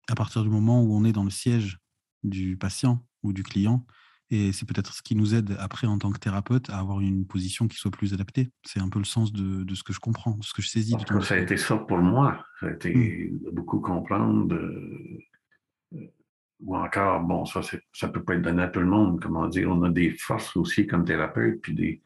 [0.09, 1.79] à partir du moment où on est dans le siège
[2.23, 3.85] du patient ou du client.
[4.29, 7.25] Et c'est peut-être ce qui nous aide après en tant que thérapeute à avoir une
[7.25, 8.49] position qui soit plus adaptée.
[8.65, 10.95] C'est un peu le sens de, ce que je comprends, de ce que je saisis.
[11.21, 12.43] ça a été ça pour moi.
[12.59, 13.51] Ça a été mmh.
[13.53, 14.53] beaucoup comprendre.
[14.53, 16.11] Euh,
[16.59, 17.61] ou encore, bon, ça,
[17.93, 19.21] ça peut pas être donné à tout le monde.
[19.21, 22.01] Comment dire, on a des forces aussi comme thérapeute, puis des,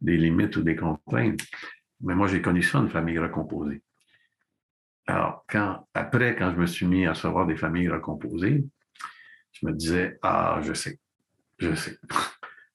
[0.00, 1.40] des limites ou des contraintes.
[2.02, 3.82] Mais moi, j'ai connu ça, une famille recomposée.
[5.06, 8.64] Alors, quand, après, quand je me suis mis à savoir des familles recomposées,
[9.52, 10.98] je me disais, ah, je sais,
[11.58, 11.98] je sais.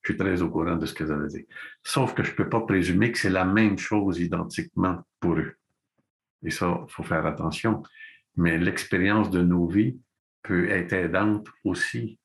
[0.02, 1.44] je suis très au courant de ce que ça veut dire.
[1.84, 5.56] Sauf que je ne peux pas présumer que c'est la même chose identiquement pour eux.
[6.42, 7.82] Et ça, il faut faire attention.
[8.36, 9.98] Mais l'expérience de nos vies
[10.42, 12.18] peut être aidante aussi,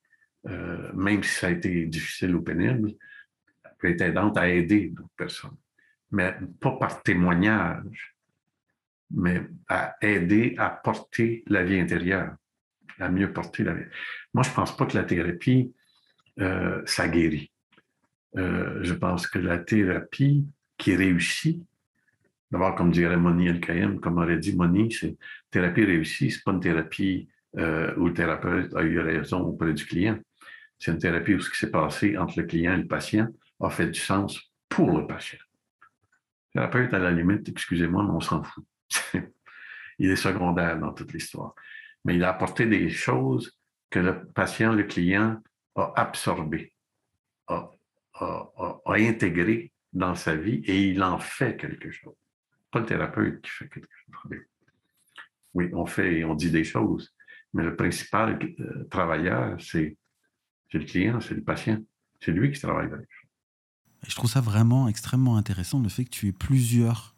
[0.46, 2.92] euh, même si ça a été difficile ou pénible,
[3.78, 5.56] peut être aidante à aider d'autres personnes.
[6.12, 8.15] Mais pas par témoignage,
[9.10, 12.34] mais à aider à porter la vie intérieure,
[12.98, 13.84] à mieux porter la vie.
[14.34, 15.72] Moi, je ne pense pas que la thérapie,
[16.40, 17.50] euh, ça guérit.
[18.36, 21.62] Euh, je pense que la thérapie qui réussit,
[22.50, 25.16] d'abord, comme dirait Moni El-Kayem, comme aurait dit Moni, c'est
[25.50, 29.86] thérapie réussie, c'est pas une thérapie euh, où le thérapeute a eu raison auprès du
[29.86, 30.18] client.
[30.78, 33.28] C'est une thérapie où ce qui s'est passé entre le client et le patient
[33.60, 35.38] a fait du sens pour le patient.
[36.54, 38.64] Le thérapeute, à la limite, excusez-moi, mais on s'en fout.
[39.98, 41.54] il est secondaire dans toute l'histoire.
[42.04, 43.58] Mais il a apporté des choses
[43.90, 45.40] que le patient, le client,
[45.74, 46.72] a absorbées,
[47.48, 47.70] a,
[48.88, 52.14] intégrées dans sa vie et il en fait quelque chose.
[52.70, 54.38] Pas le thérapeute qui fait quelque chose.
[55.54, 57.14] Oui, on fait et on dit des choses,
[57.54, 59.96] mais le principal euh, travailleur, c'est
[60.72, 61.78] le client, c'est le patient.
[62.20, 63.08] C'est lui qui travaille avec.
[64.06, 67.15] je trouve ça vraiment extrêmement intéressant le fait que tu aies plusieurs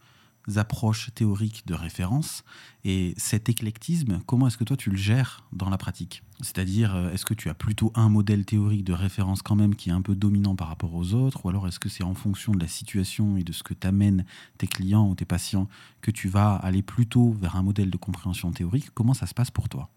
[0.57, 2.45] approches théoriques de référence.
[2.85, 6.23] Et cet éclectisme, comment est-ce que toi tu le gères dans la pratique?
[6.41, 9.91] C'est-à-dire, euh, est-ce que tu as plutôt un modèle théorique de référence quand même qui
[9.91, 11.45] est un peu dominant par rapport aux autres?
[11.45, 14.25] Ou alors est-ce que c'est en fonction de la situation et de ce que t'amènent
[14.57, 15.69] tes clients ou tes patients
[16.01, 18.91] que tu vas aller plutôt vers un modèle de compréhension théorique?
[18.95, 19.91] Comment ça se passe pour toi?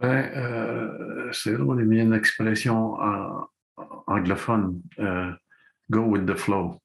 [0.00, 2.96] Ben, euh, C'est a une expression
[4.06, 5.32] anglophone, euh,
[5.90, 6.81] go with the flow.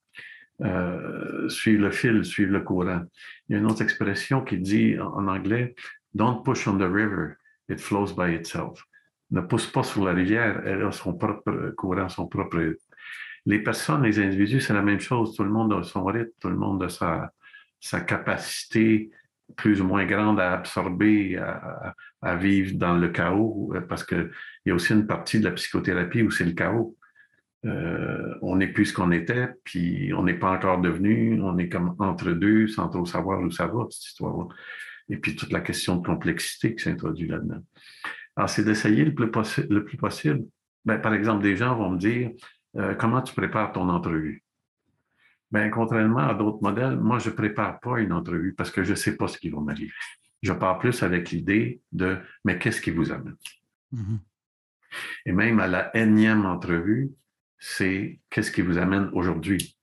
[0.62, 3.02] Euh, suivre le fil, suivre le courant.
[3.48, 5.76] Il y a une autre expression qui dit en anglais
[6.16, 7.36] Don't push on the river,
[7.70, 8.84] it flows by itself.
[9.30, 12.74] Ne pousse pas sur la rivière, elle a son propre courant, son propre.
[13.46, 15.36] Les personnes, les individus, c'est la même chose.
[15.36, 17.32] Tout le monde a son rythme, tout le monde a sa,
[17.80, 19.12] sa capacité
[19.56, 24.32] plus ou moins grande à absorber, à, à vivre dans le chaos, parce qu'il
[24.66, 26.97] y a aussi une partie de la psychothérapie où c'est le chaos.
[27.66, 31.70] Euh, on n'est plus ce qu'on était, puis on n'est pas encore devenu, on est
[31.70, 34.48] comme entre deux sans trop savoir où ça va, cette histoire-là.
[35.10, 37.64] Et puis toute la question de complexité qui s'introduit là-dedans.
[38.36, 39.32] Alors, c'est d'essayer le plus,
[39.70, 40.46] le plus possible.
[40.86, 42.32] Ben, par exemple, des gens vont me dire
[42.76, 44.44] euh, comment tu prépares ton entrevue?
[45.50, 48.92] Ben, contrairement à d'autres modèles, moi, je ne prépare pas une entrevue parce que je
[48.92, 49.92] ne sais pas ce qui va m'arriver.
[50.44, 53.38] Je pars plus avec l'idée de mais qu'est-ce qui vous amène?
[53.94, 54.20] Mm-hmm.
[55.26, 57.10] Et même à la énième entrevue,
[57.60, 59.78] c'est qu'est-ce qui vous amène aujourd'hui.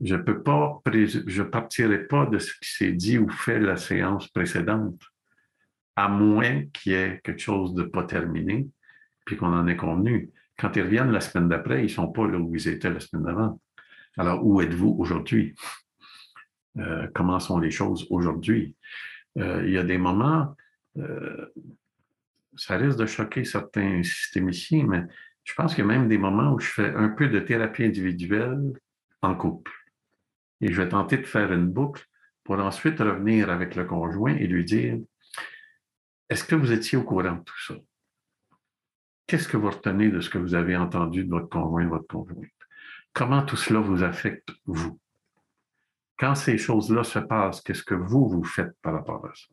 [0.00, 0.80] Je peux pas,
[1.26, 5.00] je partirai pas de ce qui s'est dit ou fait la séance précédente,
[5.96, 8.68] à moins qu'il y ait quelque chose de pas terminé,
[9.24, 10.30] puis qu'on en ait convenu.
[10.58, 13.24] Quand ils reviennent la semaine d'après, ils sont pas là où ils étaient la semaine
[13.24, 13.60] d'avant.
[14.18, 15.54] Alors, où êtes-vous aujourd'hui?
[16.78, 18.76] Euh, comment sont les choses aujourd'hui?
[19.38, 20.54] Euh, il y a des moments,
[20.98, 21.46] euh,
[22.54, 25.04] ça risque de choquer certains systémiciens, mais
[25.46, 27.84] je pense qu'il y a même des moments où je fais un peu de thérapie
[27.84, 28.72] individuelle
[29.22, 29.72] en couple.
[30.60, 32.04] Et je vais tenter de faire une boucle
[32.42, 34.98] pour ensuite revenir avec le conjoint et lui dire,
[36.28, 37.74] est-ce que vous étiez au courant de tout ça?
[39.28, 42.50] Qu'est-ce que vous retenez de ce que vous avez entendu de votre conjoint, votre conjointe?
[43.12, 44.98] Comment tout cela vous affecte, vous?
[46.18, 49.46] Quand ces choses-là se passent, qu'est-ce que vous, vous faites par rapport à ça?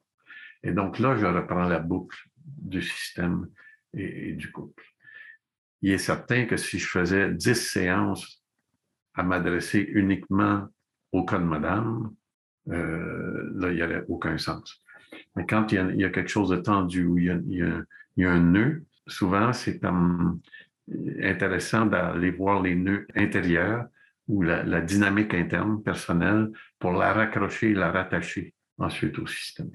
[0.63, 3.47] Et donc là, je reprends la boucle du système
[3.93, 4.92] et du couple
[5.83, 8.41] il est certain que si je faisais 10 séances
[9.13, 10.67] à m'adresser uniquement
[11.11, 12.15] au cas de madame,
[12.69, 14.81] euh, là, il n'y aurait aucun sens.
[15.35, 17.25] Mais quand il y, a, quelque chose de tendu, où il
[18.15, 19.81] y a, un nœud, souvent, c'est
[21.21, 23.85] intéressant d'aller voir les nœuds intérieurs
[24.29, 29.71] ou la, dynamique interne personnelle pour la raccrocher et la rattacher ensuite au système.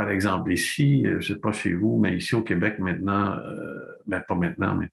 [0.00, 3.36] Par exemple, ici, euh, je ne sais pas chez vous, mais ici au Québec maintenant,
[3.36, 4.88] euh, ben, pas maintenant, mais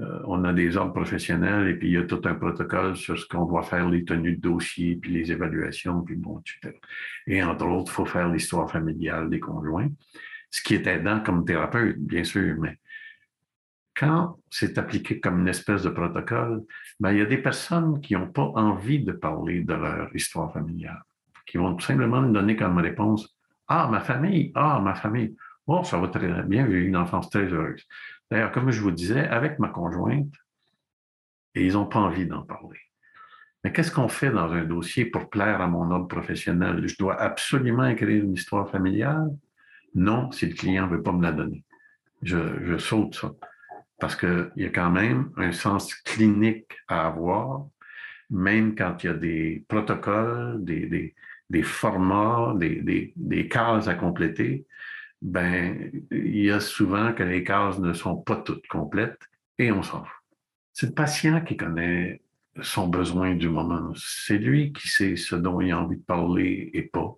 [0.00, 3.18] euh, on a des ordres professionnels et puis il y a tout un protocole sur
[3.18, 6.78] ce qu'on doit faire, les tenues de dossier, puis les évaluations, puis bon, etc.
[7.26, 9.88] Et entre autres, il faut faire l'histoire familiale des conjoints,
[10.50, 12.76] ce qui est aidant comme thérapeute, bien sûr, mais
[13.96, 16.64] quand c'est appliqué comme une espèce de protocole,
[17.00, 20.52] ben, il y a des personnes qui n'ont pas envie de parler de leur histoire
[20.52, 21.00] familiale,
[21.46, 23.39] qui vont tout simplement nous donner comme réponse
[23.70, 25.36] ah, ma famille, ah, ma famille.
[25.68, 27.86] Oh, ça va très bien, j'ai eu une enfance très heureuse.
[28.28, 30.34] D'ailleurs, comme je vous disais, avec ma conjointe,
[31.54, 32.80] ils n'ont pas envie d'en parler.
[33.62, 36.88] Mais qu'est-ce qu'on fait dans un dossier pour plaire à mon ordre professionnel?
[36.88, 39.30] Je dois absolument écrire une histoire familiale?
[39.94, 41.62] Non, si le client ne veut pas me la donner.
[42.22, 43.32] Je, saute ça.
[44.00, 47.66] Parce qu'il y a quand même un sens clinique à avoir,
[48.30, 51.14] même quand il y a des protocoles, des
[51.62, 54.66] formats, des, des, cases à compléter,
[55.20, 59.20] ben, il y a souvent que les cases ne sont pas toutes complètes
[59.58, 60.24] et on s'en fout.
[60.72, 62.22] C'est le patient qui connaît
[62.62, 63.92] son besoin du moment.
[63.96, 67.14] C'est lui qui sait ce dont il a envie de parler et pas.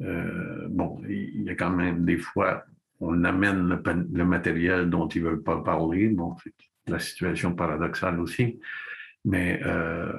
[0.00, 2.64] Euh, bon, il y a quand même des fois,
[3.00, 6.08] on amène le, matériel dont il ne veut pas parler.
[6.08, 6.52] Bon, c'est
[6.90, 8.60] la situation paradoxale aussi.
[9.24, 10.12] Mais euh,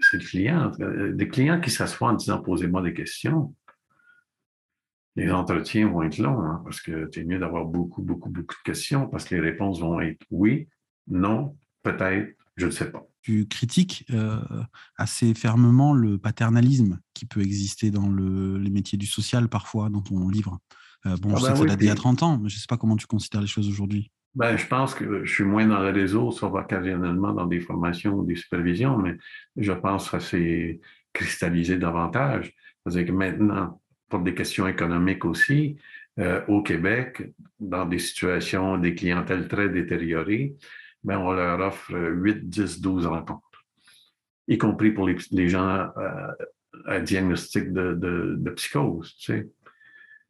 [0.00, 0.72] c'est le client.
[0.80, 3.54] Euh, des clients qui s'assoient en disant posez-moi des questions.
[5.16, 8.62] Les entretiens vont être longs hein, parce que c'est mieux d'avoir beaucoup, beaucoup, beaucoup de
[8.64, 10.68] questions parce que les réponses vont être oui,
[11.08, 13.04] non, peut-être, je ne sais pas.
[13.22, 14.40] Tu critiques euh,
[14.96, 20.28] assez fermement le paternalisme qui peut exister dans les métiers du social parfois, dans ton
[20.28, 20.58] livre.
[21.06, 22.48] Euh, bon, je ah sais ben que ça date d'il y a 30 ans, mais
[22.48, 24.10] je ne sais pas comment tu considères les choses aujourd'hui.
[24.34, 28.14] Ben, je pense que je suis moins dans le réseau, sauf occasionnellement dans des formations
[28.14, 29.16] ou des supervisions, mais
[29.56, 30.80] je pense que ça s'est
[31.12, 32.54] cristallisé davantage.
[32.84, 35.76] C'est-à-dire que maintenant, pour des questions économiques aussi,
[36.18, 37.22] euh, au Québec,
[37.60, 40.56] dans des situations, des clientèles très détériorées,
[41.04, 43.64] ben, on leur offre 8, 10, 12 rencontres,
[44.48, 46.32] y compris pour les, gens euh,
[46.86, 49.14] à diagnostic de, psychose.
[49.18, 49.48] Tu sais.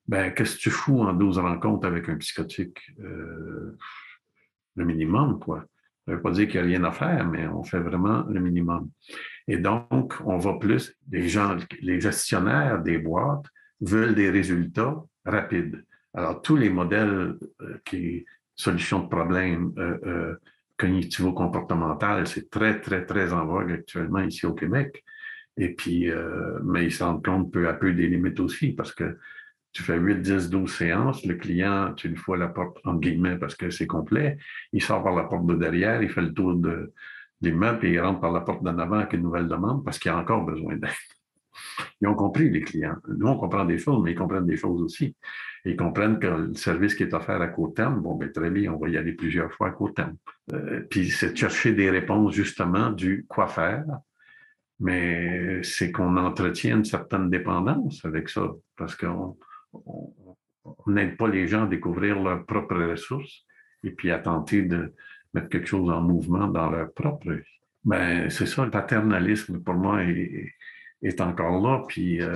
[0.09, 2.79] Ben, qu'est-ce que tu fous en 12 rencontres avec un psychotique?
[3.01, 3.77] Euh,
[4.75, 5.67] le minimum, quoi.
[6.07, 8.25] Ça ne veut pas dire qu'il n'y a rien à faire, mais on fait vraiment
[8.27, 8.89] le minimum.
[9.47, 13.45] Et donc, on va plus, les gens, les gestionnaires des boîtes
[13.83, 14.97] veulent des résultats
[15.27, 15.85] rapides.
[16.15, 18.25] Alors, tous les modèles euh, qui,
[18.57, 20.35] solutions de problèmes euh, euh
[20.79, 25.05] cognitivo-comportementales, c'est très, très, très en vogue actuellement ici au Québec.
[25.57, 26.09] Et puis,
[26.63, 29.19] mais ils se rendent compte peu à peu des limites aussi, parce que
[29.73, 33.37] tu fais 8, 10, 12 séances, le client, tu lui fous la porte, en guillemets,
[33.37, 34.39] parce que c'est complet,
[34.73, 36.93] il sort par la porte de derrière, il fait le tour de,
[37.41, 39.99] des meubles et il rentre par la porte d'en avant avec une nouvelle demande parce
[39.99, 40.91] qu'il a encore besoin d'aide.
[42.01, 42.97] Ils ont compris, les clients.
[43.09, 45.17] Nous, on comprend des choses, mais ils comprennent des choses aussi.
[45.65, 48.73] Ils comprennent que le service qui est offert à court terme, bon, ben, très bien,
[48.73, 50.17] on va y aller plusieurs fois à court terme.
[50.53, 53.85] Euh, puis c'est de chercher des réponses, justement, du quoi faire,
[54.79, 59.37] mais c'est qu'on entretient une certaine dépendance avec ça, parce qu'on
[60.87, 63.45] n'aide pas les gens à découvrir leurs propres ressources
[63.85, 64.93] et puis à tenter de
[65.35, 67.43] mettre quelque chose en mouvement dans leur propre vie.
[67.85, 72.35] Ben, c'est ça, le paternalisme, pour moi, est, encore là, puis euh,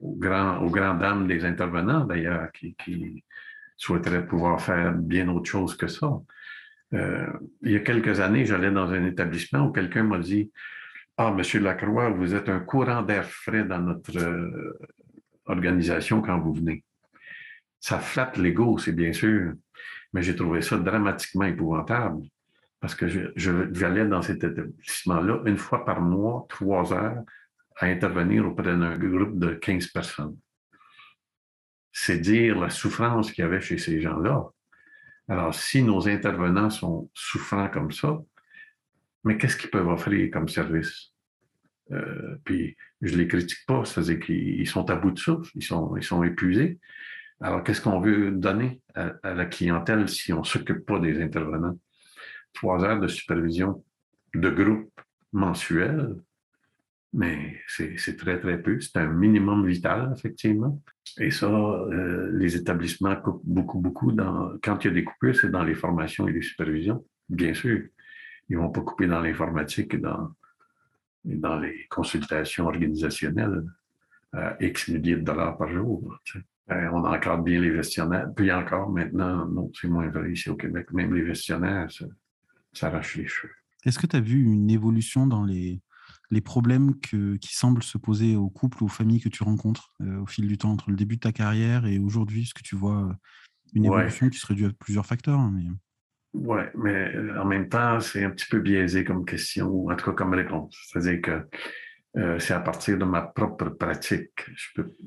[0.00, 3.24] aux, grands, aux grandes dames des intervenants, d'ailleurs, qui, qui,
[3.76, 6.10] souhaiteraient pouvoir faire bien autre chose que ça.
[6.92, 7.26] Euh,
[7.62, 10.52] il y a quelques années, j'allais dans un établissement où quelqu'un m'a dit
[11.16, 14.18] Ah, Monsieur Lacroix, vous êtes un courant d'air frais dans notre
[15.50, 16.84] organisation quand vous venez.
[17.78, 19.52] Ça flatte l'ego, c'est bien sûr,
[20.12, 22.22] mais j'ai trouvé ça dramatiquement épouvantable
[22.80, 27.22] parce que je, j'allais dans cet établissement-là une fois par mois, trois heures,
[27.76, 30.36] à intervenir auprès d'un groupe de 15 personnes.
[31.92, 34.44] C'est dire la souffrance qu'il y avait chez ces gens-là.
[35.28, 38.18] Alors, si nos intervenants sont souffrants comme ça,
[39.24, 41.12] mais qu'est-ce qu'ils peuvent offrir comme service?
[41.92, 46.22] Euh, puis, je les critique pas, c'est-à-dire qu'ils sont à bout de souffle, ils sont,
[46.22, 46.78] épuisés.
[47.40, 51.78] Alors, qu'est-ce qu'on veut donner à, la clientèle si on ne s'occupe pas des intervenants?
[52.52, 53.82] Trois heures de supervision
[54.34, 54.92] de groupe
[55.32, 56.14] mensuel,
[57.12, 58.78] mais c'est très, très peu.
[58.80, 60.80] C'est un minimum vital, effectivement.
[61.18, 64.12] Et ça, euh, les établissements coupent beaucoup, beaucoup.
[64.12, 67.54] Dans, quand il y a des coupures, c'est dans les formations et les supervisions, bien
[67.54, 67.82] sûr.
[68.48, 70.30] Ils ne vont pas couper dans l'informatique et dans,
[71.24, 73.64] dans les consultations organisationnelles
[74.32, 76.18] à X milliers de dollars par jour.
[76.68, 78.28] Ben, on encadre bien les gestionnaires.
[78.34, 80.92] Puis encore, maintenant, non, c'est moins vrai ici au Québec.
[80.92, 82.04] Même les gestionnaires, ça,
[82.72, 83.52] s'arrachent les cheveux.
[83.84, 85.80] Est-ce que tu as vu une évolution dans les,
[86.30, 90.20] les problèmes qui semblent se poser aux couples ou aux familles que tu rencontres euh,
[90.20, 92.42] au fil du temps, entre le début de ta carrière et aujourd'hui?
[92.42, 93.12] Est-ce que tu vois euh,
[93.74, 95.66] une évolution qui serait due à plusieurs facteurs hein, mais...
[96.32, 100.06] Oui, mais euh, en même temps, c'est un petit peu biaisé comme question, en tout
[100.06, 100.76] cas comme réponse.
[100.88, 104.44] C'est-à-dire que c'est à partir de ma propre pratique.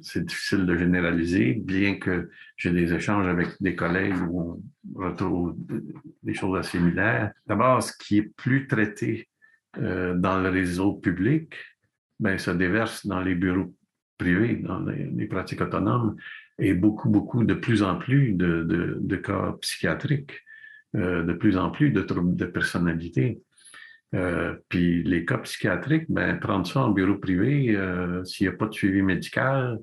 [0.01, 4.61] C'est difficile de généraliser, bien que j'ai des échanges avec des collègues où
[4.95, 5.57] on retrouve
[6.23, 7.33] des choses assez similaires.
[7.45, 9.27] D'abord, ce qui est plus traité
[9.77, 11.55] euh, dans le réseau public,
[12.19, 13.75] ben, ça déverse dans les bureaux
[14.17, 16.15] privés, dans les, pratiques autonomes,
[16.59, 18.63] et beaucoup, beaucoup, de plus en plus de,
[19.01, 20.39] de cas psychiatriques,
[20.95, 23.41] euh, de plus en plus de troubles de personnalité.
[24.13, 28.57] Euh, puis les cas psychiatriques, ben, prendre ça en bureau privé, euh, s'il n'y a
[28.57, 29.79] pas de suivi médical,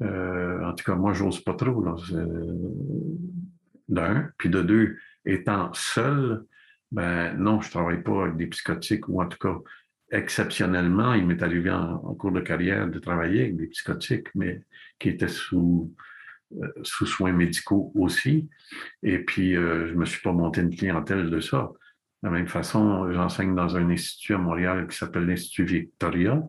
[0.00, 1.84] en tout cas, moi, j'ose pas trop.
[3.88, 4.30] D'un.
[4.38, 6.44] Puis de deux, étant seul,
[6.92, 9.56] ben non, je travaille pas avec des psychotiques, ou en tout cas,
[10.10, 14.62] exceptionnellement, il m'est arrivé en, cours de carrière de travailler avec des psychotiques, mais
[14.98, 15.92] qui étaient sous,
[16.82, 18.48] sous soins médicaux aussi.
[19.02, 21.70] Et puis, euh, je me suis pas monté une clientèle de ça.
[22.22, 26.42] De la même façon, j'enseigne dans un institut à Montréal qui s'appelle l'Institut Victoria,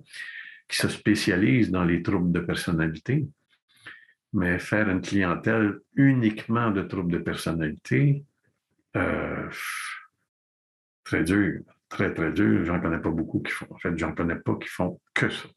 [0.67, 3.27] qui se spécialise dans les troubles de personnalité.
[4.33, 8.23] Mais faire une clientèle uniquement de troubles de personnalité,
[8.95, 9.49] euh,
[11.03, 12.63] très dur, très, très dur.
[12.65, 13.67] J'en connais pas beaucoup qui font.
[13.71, 15.47] En fait, j'en connais pas qui font que ça.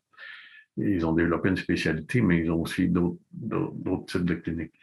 [0.76, 4.74] Ils ont développé une spécialité, mais ils ont aussi d'autres types de cliniques.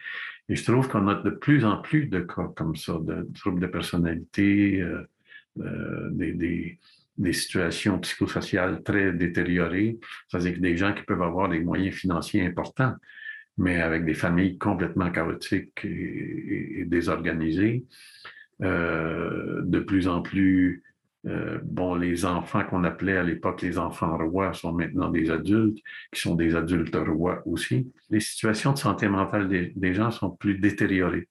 [0.48, 3.60] Et je trouve qu'on a de plus en plus de cas comme ça, de troubles
[3.60, 5.04] de personnalité, euh,
[5.60, 6.80] euh, des,
[7.34, 10.00] situations psychosociales très détériorées.
[10.28, 12.96] C'est-à-dire que des gens qui peuvent avoir des moyens financiers importants,
[13.58, 17.84] mais avec des familles complètement chaotiques et, et désorganisées.
[18.62, 20.84] Euh, de plus en plus,
[21.28, 25.80] euh, bon, les enfants qu'on appelait à l'époque les enfants rois sont maintenant des adultes,
[26.14, 27.92] qui sont des adultes rois aussi.
[28.10, 31.28] Les situations de santé mentale des, gens sont plus détériorées.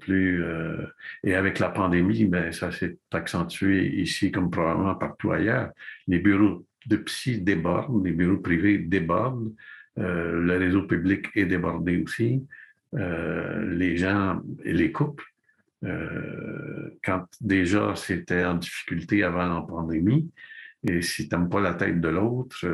[0.00, 0.42] plus.
[0.42, 0.84] Euh,
[1.22, 5.70] et avec la pandémie, ben, ça s'est accentué ici comme probablement partout ailleurs.
[6.08, 9.54] Les bureaux de psy débordent, les bureaux privés débordent,
[9.98, 12.44] euh, le réseau public est débordé aussi.
[12.92, 15.24] Les gens et les couples,
[15.82, 20.30] quand déjà c'était en difficulté avant la pandémie,
[20.86, 22.64] et si tu n'aimes pas la tête de l'autre,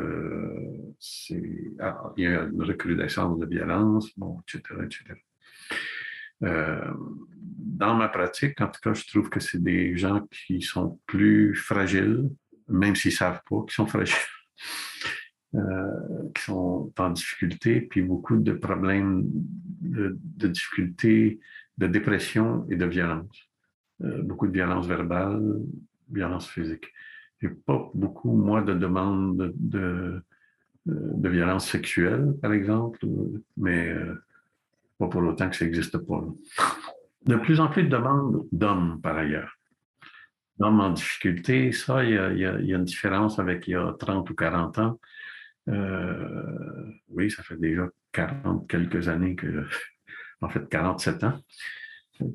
[1.79, 5.15] ah, il y a une recrudescence de violence, bon, etc., etc.
[6.43, 6.93] Euh,
[7.57, 11.55] dans ma pratique, en tout cas, je trouve que c'est des gens qui sont plus
[11.55, 12.29] fragiles,
[12.67, 14.15] même s'ils ne savent pas qu'ils sont fragiles,
[15.55, 21.39] euh, qui sont en difficulté, puis beaucoup de problèmes de, difficultés,
[21.77, 23.49] de dépression et de violence.
[24.03, 25.41] Euh, beaucoup de violence verbale,
[26.11, 26.91] violence physique.
[27.39, 30.21] Je n'ai pas beaucoup, moi, de demandes de,
[30.85, 32.99] de, violence sexuelle, par exemple,
[33.57, 33.93] mais
[34.97, 36.23] pas pour autant que ça n'existe pas.
[37.25, 39.57] De plus en plus de demandes d'hommes, par ailleurs.
[40.59, 44.35] D'hommes en difficulté, ça, il y, a, une différence avec il y a 30 ou
[44.35, 44.99] 40 ans.
[45.67, 49.65] Euh, oui, ça fait déjà 40 quelques années que,
[50.41, 51.39] en fait, 47 ans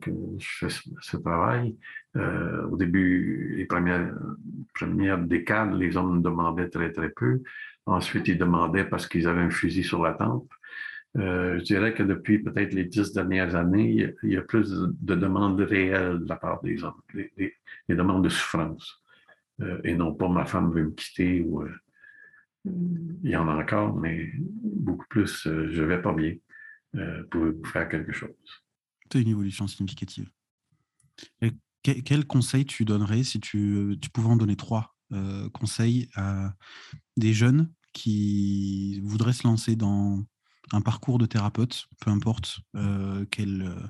[0.01, 1.77] que je fais ce, travail.
[2.17, 4.13] Euh, au début, les premières,
[4.75, 7.41] premières décades, les hommes demandaient très, très peu.
[7.87, 10.53] Ensuite, ils demandaient parce qu'ils avaient un fusil sur la tempe.
[11.17, 15.15] Euh, je dirais que depuis peut-être les dix dernières années, il y a plus de
[15.15, 17.57] demandes réelles de la part des hommes, des,
[17.89, 19.03] demandes de souffrance.
[19.61, 21.71] Euh, et non pas ma femme veut me quitter ou euh,
[22.65, 24.31] il y en a encore, mais
[24.63, 26.35] beaucoup plus je vais pas bien.
[27.31, 28.31] Pour faire quelque chose?
[29.13, 30.31] C'est une évolution significative.
[31.43, 34.95] Et quel conseil tu donnerais si tu, tu pouvais en donner trois
[35.53, 36.55] conseils à
[37.17, 40.25] des jeunes qui voudraient se lancer dans
[40.73, 43.87] un parcours de thérapeute, peu importe euh, quel, euh,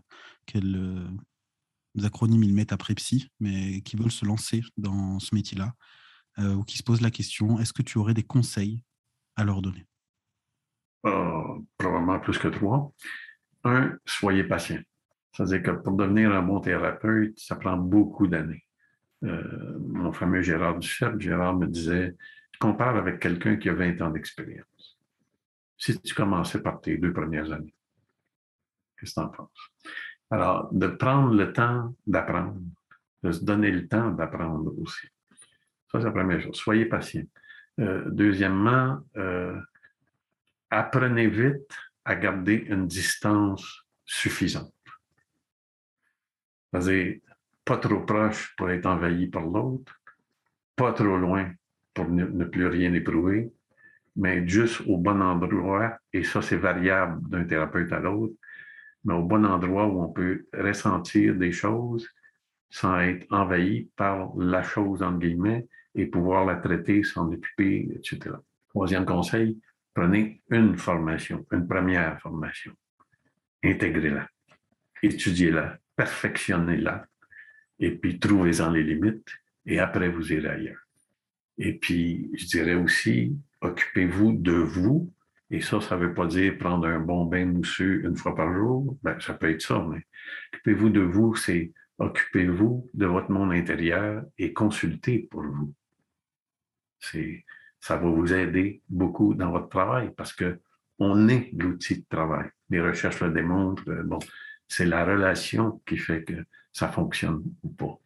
[0.46, 5.74] quel euh, acronyme ils mettent après psy, mais qui veulent se lancer dans ce métier-là,
[6.38, 8.82] ou qui se posent la question, est-ce que tu aurais des conseils
[9.36, 9.86] à leur donner?
[11.02, 12.92] Probablement plus que trois.
[13.64, 14.80] Un, soyez patient.
[15.32, 18.64] C'est-à-dire que pour devenir un bon thérapeute, ça prend beaucoup d'années.
[19.22, 22.16] mon fameux Gérard Duceppe, Gérard me disait,
[22.58, 25.00] compare avec quelqu'un qui a 20 ans d'expérience
[25.80, 27.74] si tu commençais par tes deux premières années?
[28.98, 29.70] Qu'est-ce que tu en penses?
[30.30, 32.60] Alors, de prendre le temps d'apprendre,
[33.22, 35.08] de se donner le temps d'apprendre aussi.
[35.90, 36.54] Ça, c'est la première chose.
[36.54, 37.24] Soyez patient.
[37.80, 39.58] Euh, deuxièmement, euh,
[40.70, 41.70] apprenez vite
[42.04, 44.72] à garder une distance suffisante.
[46.72, 47.20] C'est-à-dire,
[47.64, 50.00] pas trop proche pour être envahi par l'autre,
[50.76, 51.52] pas trop loin
[51.94, 53.52] pour ne plus rien éprouver,
[54.16, 58.34] mais juste au bon endroit, et ça, c'est variable d'un thérapeute à l'autre,
[59.04, 62.08] mais au bon endroit où on peut ressentir des choses
[62.70, 68.36] sans être envahi par la chose, entre guillemets, et pouvoir la traiter, s'en occuper, etc.
[68.68, 69.58] Troisième conseil,
[69.94, 72.72] prenez une formation, une première formation.
[73.62, 74.28] Intégrez-la,
[75.02, 77.06] étudiez-la, perfectionnez-la,
[77.78, 79.28] et puis trouvez-en les limites,
[79.66, 80.80] et après, vous irez ailleurs.
[81.58, 85.12] Et puis, je dirais aussi, occupez-vous de vous.
[85.50, 88.52] Et ça, ça ne veut pas dire prendre un bon bain mousseux une fois par
[88.54, 88.98] jour.
[89.02, 90.02] Ben, ça peut être ça, mais
[90.54, 95.74] occupez-vous de vous, c'est occupez-vous de votre monde intérieur et consultez pour vous.
[96.98, 97.44] C'est,
[97.80, 100.60] ça va vous aider beaucoup dans votre travail parce que
[100.98, 102.48] on est l'outil de travail.
[102.68, 103.90] Les recherches le démontrent.
[104.04, 104.18] Bon,
[104.68, 106.34] c'est la relation qui fait que
[106.72, 107.98] ça fonctionne ou pas.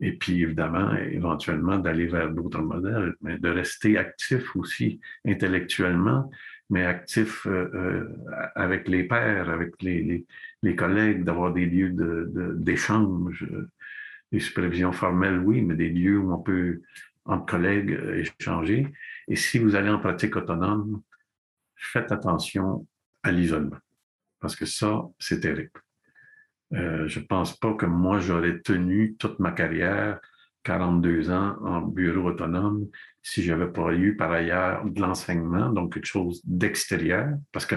[0.00, 6.30] Et puis, évidemment, éventuellement, d'aller vers d'autres modèles, mais de rester actif aussi intellectuellement,
[6.70, 8.08] mais actif euh, euh,
[8.54, 10.24] avec les pairs, avec les,
[10.76, 11.94] collègues, d'avoir des lieux
[12.56, 13.68] d'échange, de,
[14.32, 16.80] des supervisions formelles, oui, mais des lieux où on peut,
[17.26, 18.86] entre collègues, échanger.
[19.30, 21.02] Et si vous allez en pratique autonome,
[21.76, 22.86] faites attention
[23.22, 23.78] à l'isolement,
[24.40, 25.80] parce que ça, c'est terrible.
[26.74, 30.20] Euh, je ne pense pas que moi, j'aurais tenu toute ma carrière,
[30.64, 32.88] 42 ans en bureau autonome,
[33.22, 37.76] si je n'avais pas eu par ailleurs de l'enseignement, donc quelque chose d'extérieur, parce que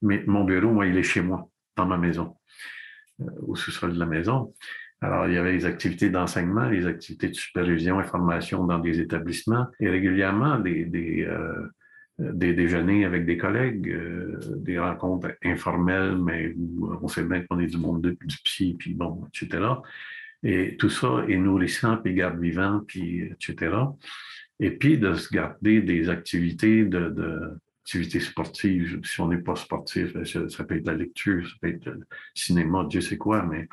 [0.00, 2.34] mon bureau, moi, il est chez moi, dans ma maison,
[3.20, 4.54] euh, au sous-sol de la maison.
[5.04, 9.00] Alors, il y avait les activités d'enseignement, les activités de supervision et formation dans des
[9.00, 11.68] établissements, et régulièrement des, des euh,
[12.18, 17.58] des déjeuners avec des collègues, euh, des rencontres informelles, mais où on sait bien qu'on
[17.58, 19.62] est du monde de, du psy, puis bon, etc.
[20.42, 23.76] Et tout ça est nourrissant, puis garde vivant, puis etc.
[24.60, 29.00] Et puis de se garder des activités de, de activité sportive.
[29.04, 32.00] Si on n'est pas sportif, ben, ça, peut être la lecture, ça peut être le
[32.34, 33.68] cinéma, Dieu sait quoi, mais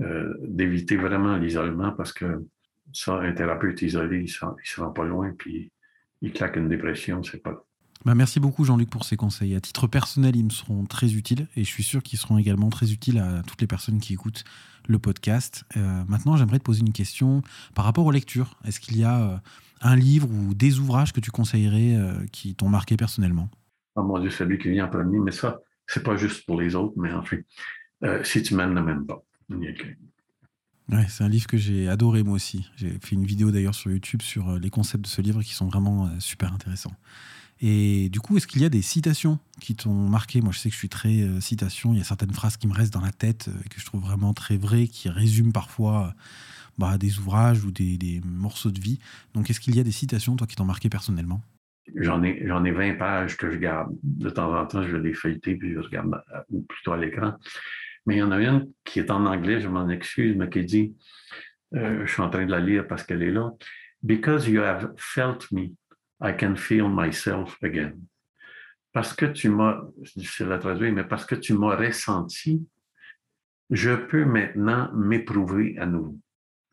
[0.00, 2.46] euh, d'éviter vraiment l'isolement parce que
[2.92, 5.70] ça, un thérapeute isolé, il ne se rend pas loin, puis
[6.22, 7.64] il claque une dépression, c'est pas
[8.06, 9.54] bah, merci beaucoup Jean-Luc pour ces conseils.
[9.54, 12.70] À titre personnel, ils me seront très utiles et je suis sûr qu'ils seront également
[12.70, 14.44] très utiles à toutes les personnes qui écoutent
[14.88, 15.64] le podcast.
[15.76, 17.42] Euh, maintenant, j'aimerais te poser une question
[17.74, 18.56] par rapport aux lectures.
[18.64, 19.36] Est-ce qu'il y a euh,
[19.82, 23.50] un livre ou des ouvrages que tu conseillerais euh, qui t'ont marqué personnellement?
[23.96, 26.74] Oh mon Dieu, celui qui vient en premier, mais ça, c'est pas juste pour les
[26.74, 27.36] autres, mais enfin,
[28.22, 29.22] si tu m'aimes, ne m'aimes pas.
[30.88, 32.68] Ouais, c'est un livre que j'ai adoré moi aussi.
[32.76, 35.68] J'ai fait une vidéo d'ailleurs sur YouTube sur les concepts de ce livre qui sont
[35.68, 36.94] vraiment super intéressants.
[37.62, 40.40] Et du coup, est-ce qu'il y a des citations qui t'ont marqué?
[40.40, 41.92] Moi, je sais que je suis très euh, citation.
[41.92, 44.00] Il y a certaines phrases qui me restent dans la tête, euh, que je trouve
[44.00, 46.14] vraiment très vraies, qui résument parfois
[46.78, 48.98] bah, des ouvrages ou des, morceaux de vie.
[49.34, 51.42] Donc, est-ce qu'il y a des citations, toi, qui t'ont marqué personnellement?
[51.96, 53.90] J'en ai, j'en ai 20 pages que je garde.
[54.02, 56.18] De temps en temps, je vais les feuilleter, puis je regarde,
[56.50, 57.34] ou plutôt à l'écran.
[58.06, 60.64] Mais il y en a une qui est en anglais, je m'en excuse, mais qui
[60.64, 60.96] dit,
[61.74, 63.52] euh, je suis en train de la lire parce qu'elle est là.
[64.02, 65.74] Because you have felt me,
[66.22, 67.92] I can feel myself again.
[68.92, 72.66] Parce que tu m'as, c'est la traduire, mais parce que tu m'as ressenti,
[73.70, 76.18] je peux maintenant m'éprouver à nouveau.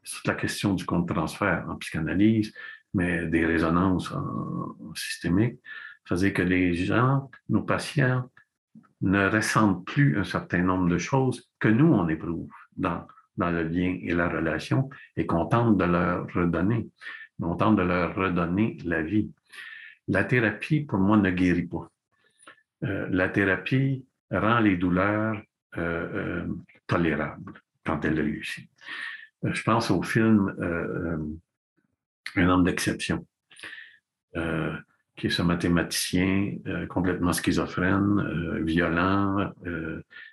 [0.04, 2.54] C'est la question du compte transfert en psychanalyse,
[2.94, 5.60] mais des résonances en, systémique.
[6.06, 8.30] C'est-à-dire que les gens, nos patients,
[9.02, 13.64] ne ressentent plus un certain nombre de choses que nous, on éprouve dans, dans le
[13.64, 16.88] lien et la relation et qu'on tente de leur redonner.
[17.40, 19.32] On tente de leur redonner la vie.
[20.08, 21.92] La thérapie, pour moi, ne guérit pas.
[22.84, 25.42] Euh, la thérapie rend les douleurs
[25.78, 26.48] euh, euh,
[26.86, 27.54] tolérables
[27.86, 28.70] quand elle réussit.
[29.44, 30.54] je pense au film
[32.36, 33.26] Un homme d'exception,
[35.18, 36.54] qui est ce mathématicien
[36.90, 39.52] complètement schizophrène, violent,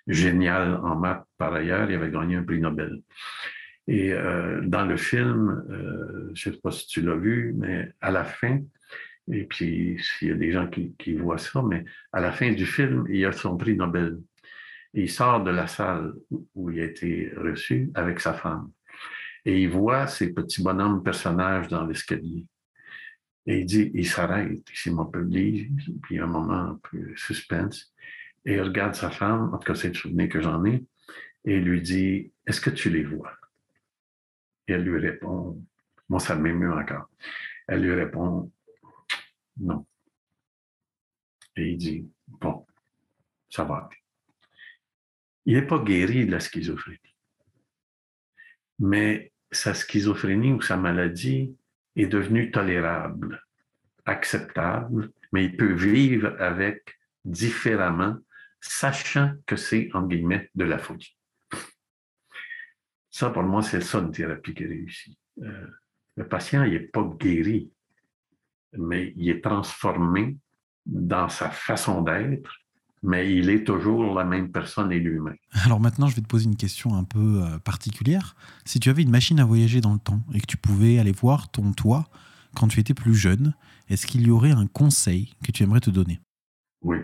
[0.06, 1.90] génial en maths par ailleurs.
[1.90, 3.00] Il avait gagné un prix Nobel.
[3.88, 4.14] Et
[4.62, 5.64] dans le film,
[6.34, 8.60] je ne sais pas si tu l'as vu, mais à la fin,
[9.32, 12.52] et puis, s'il y a des gens qui, qui, voient ça, mais à la fin
[12.52, 14.18] du film, il a son prix Nobel.
[14.92, 16.12] il sort de la salle
[16.54, 18.70] où il a été reçu avec sa femme.
[19.46, 22.46] Et il voit ces petits bonhommes personnages dans l'escalier.
[23.46, 24.90] Et il dit, il s'arrête, il s'est
[26.02, 27.94] puis il y a un moment un peu suspense.
[28.44, 30.84] Et il regarde sa femme, en tout cas c'est le souvenir que j'en ai,
[31.44, 33.32] et lui dit, est-ce que tu les vois?
[34.66, 35.62] Et elle lui répond,
[36.08, 37.10] moi ça m'émeut encore.
[37.68, 38.50] Elle lui répond,
[39.58, 39.86] non.
[41.56, 42.66] Et il dit, bon,
[43.48, 43.88] ça va.
[45.46, 46.98] Il n'est pas guéri de la schizophrénie.
[48.78, 51.56] Mais sa schizophrénie ou sa maladie
[51.96, 53.42] est devenue tolérable,
[54.04, 58.16] acceptable, mais il peut vivre avec différemment,
[58.60, 61.16] sachant que c'est, en guillemets, de la folie.
[63.10, 65.18] Ça, pour moi, c'est ça une thérapie qui réussit.
[65.42, 65.66] Euh,
[66.16, 67.70] le patient, il n'est pas guéri
[68.76, 70.36] mais il est transformé
[70.86, 72.52] dans sa façon d'être,
[73.04, 75.36] mais il est toujours la même personne et lui-même.
[75.64, 78.34] Alors maintenant, je vais te poser une question un peu euh, particulière.
[78.64, 81.12] Si tu avais une machine à voyager dans le temps et que tu pouvais aller
[81.12, 82.06] voir ton toi
[82.56, 83.54] quand tu étais plus jeune,
[83.90, 86.20] est-ce qu'il y aurait un conseil que tu aimerais te donner?
[86.80, 86.96] Oui.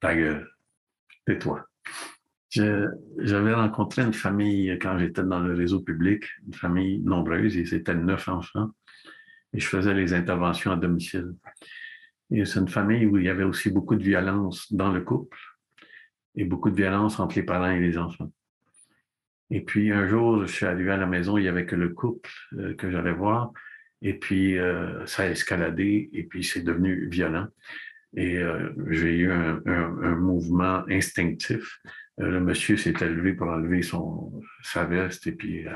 [0.00, 0.48] Ta gueule.
[1.26, 1.66] Tais-toi.
[2.50, 7.96] J'avais rencontré une famille quand j'étais dans le réseau public, une famille nombreuse, et c'était
[7.96, 8.70] neuf enfants
[9.54, 11.34] et je faisais les interventions à domicile.
[12.44, 15.38] C'est une famille où il y avait aussi beaucoup de violence dans le couple
[16.34, 18.32] et beaucoup de violence entre les parents et les enfants.
[19.50, 21.90] Et puis un jour, je suis arrivé à la maison, il n'y avait que le
[21.90, 23.52] couple euh, que j'allais voir.
[24.02, 27.46] Et puis euh, ça a escaladé et puis c'est devenu violent.
[28.16, 31.78] Et euh, j'ai eu un, mouvement instinctif.
[32.18, 35.66] le monsieur s'est élevé pour enlever son, sa veste et puis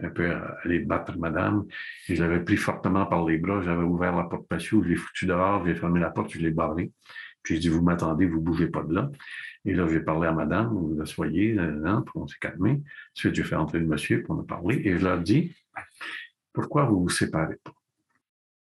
[0.00, 0.30] un peu
[0.64, 1.66] aller battre madame.
[2.08, 4.96] Et je l'avais pris fortement par les bras, j'avais ouvert la porte patio, je l'ai
[4.96, 6.92] foutu dehors, j'ai fermé la porte, je l'ai barré.
[7.42, 9.10] Puis j'ai dit, vous m'attendez, vous bougez pas de là.
[9.64, 12.82] Et là, j'ai parlé à madame, vous asseyez, non, on s'est calmé.
[13.16, 15.54] Ensuite, j'ai fait entrer le monsieur, pour on a parlé, et je leur dis,
[16.52, 17.72] pourquoi vous vous séparez pas?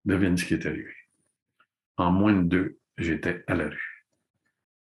[0.05, 0.93] Devine ce qui est arrivé.
[1.97, 4.07] En moins de deux, j'étais à la rue.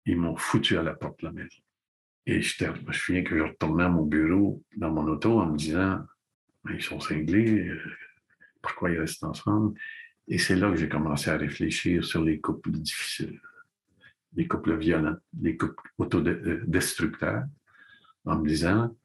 [0.05, 1.61] Ils m'ont foutu à la porte de la maison.
[2.25, 5.57] Et je me souviens que je retournais à mon bureau dans mon auto en me
[5.57, 5.99] disant
[6.73, 7.81] ils sont cinglés, euh,
[8.61, 9.77] pourquoi ils restent ensemble?
[10.27, 13.41] Et c'est là que j'ai commencé à réfléchir sur les couples difficiles,
[14.35, 17.43] les couples violents, les couples autodestructeurs,
[18.25, 18.95] en me disant,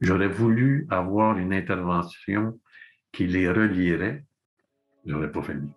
[0.00, 2.60] j'aurais voulu avoir une intervention
[3.12, 4.24] qui les relierait,
[5.06, 5.70] j'aurais pas mieux.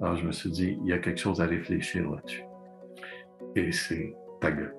[0.00, 2.42] Alors, je me suis dit, il y a quelque chose à réfléchir là-dessus.
[3.56, 4.74] Et c'est ta gueule.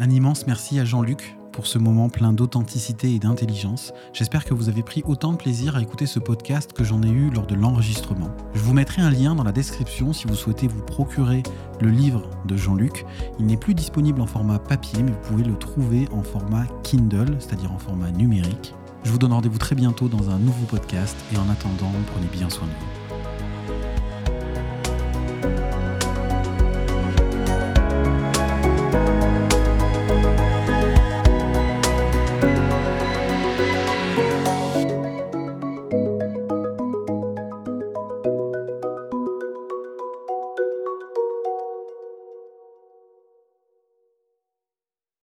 [0.00, 3.92] Un immense merci à Jean-Luc pour ce moment plein d'authenticité et d'intelligence.
[4.12, 7.08] J'espère que vous avez pris autant de plaisir à écouter ce podcast que j'en ai
[7.08, 8.30] eu lors de l'enregistrement.
[8.54, 11.42] Je vous mettrai un lien dans la description si vous souhaitez vous procurer
[11.80, 13.04] le livre de Jean-Luc.
[13.40, 17.36] Il n'est plus disponible en format papier, mais vous pouvez le trouver en format Kindle,
[17.40, 18.76] c'est-à-dire en format numérique.
[19.02, 22.48] Je vous donne rendez-vous très bientôt dans un nouveau podcast et en attendant, prenez bien
[22.48, 22.97] soin de vous.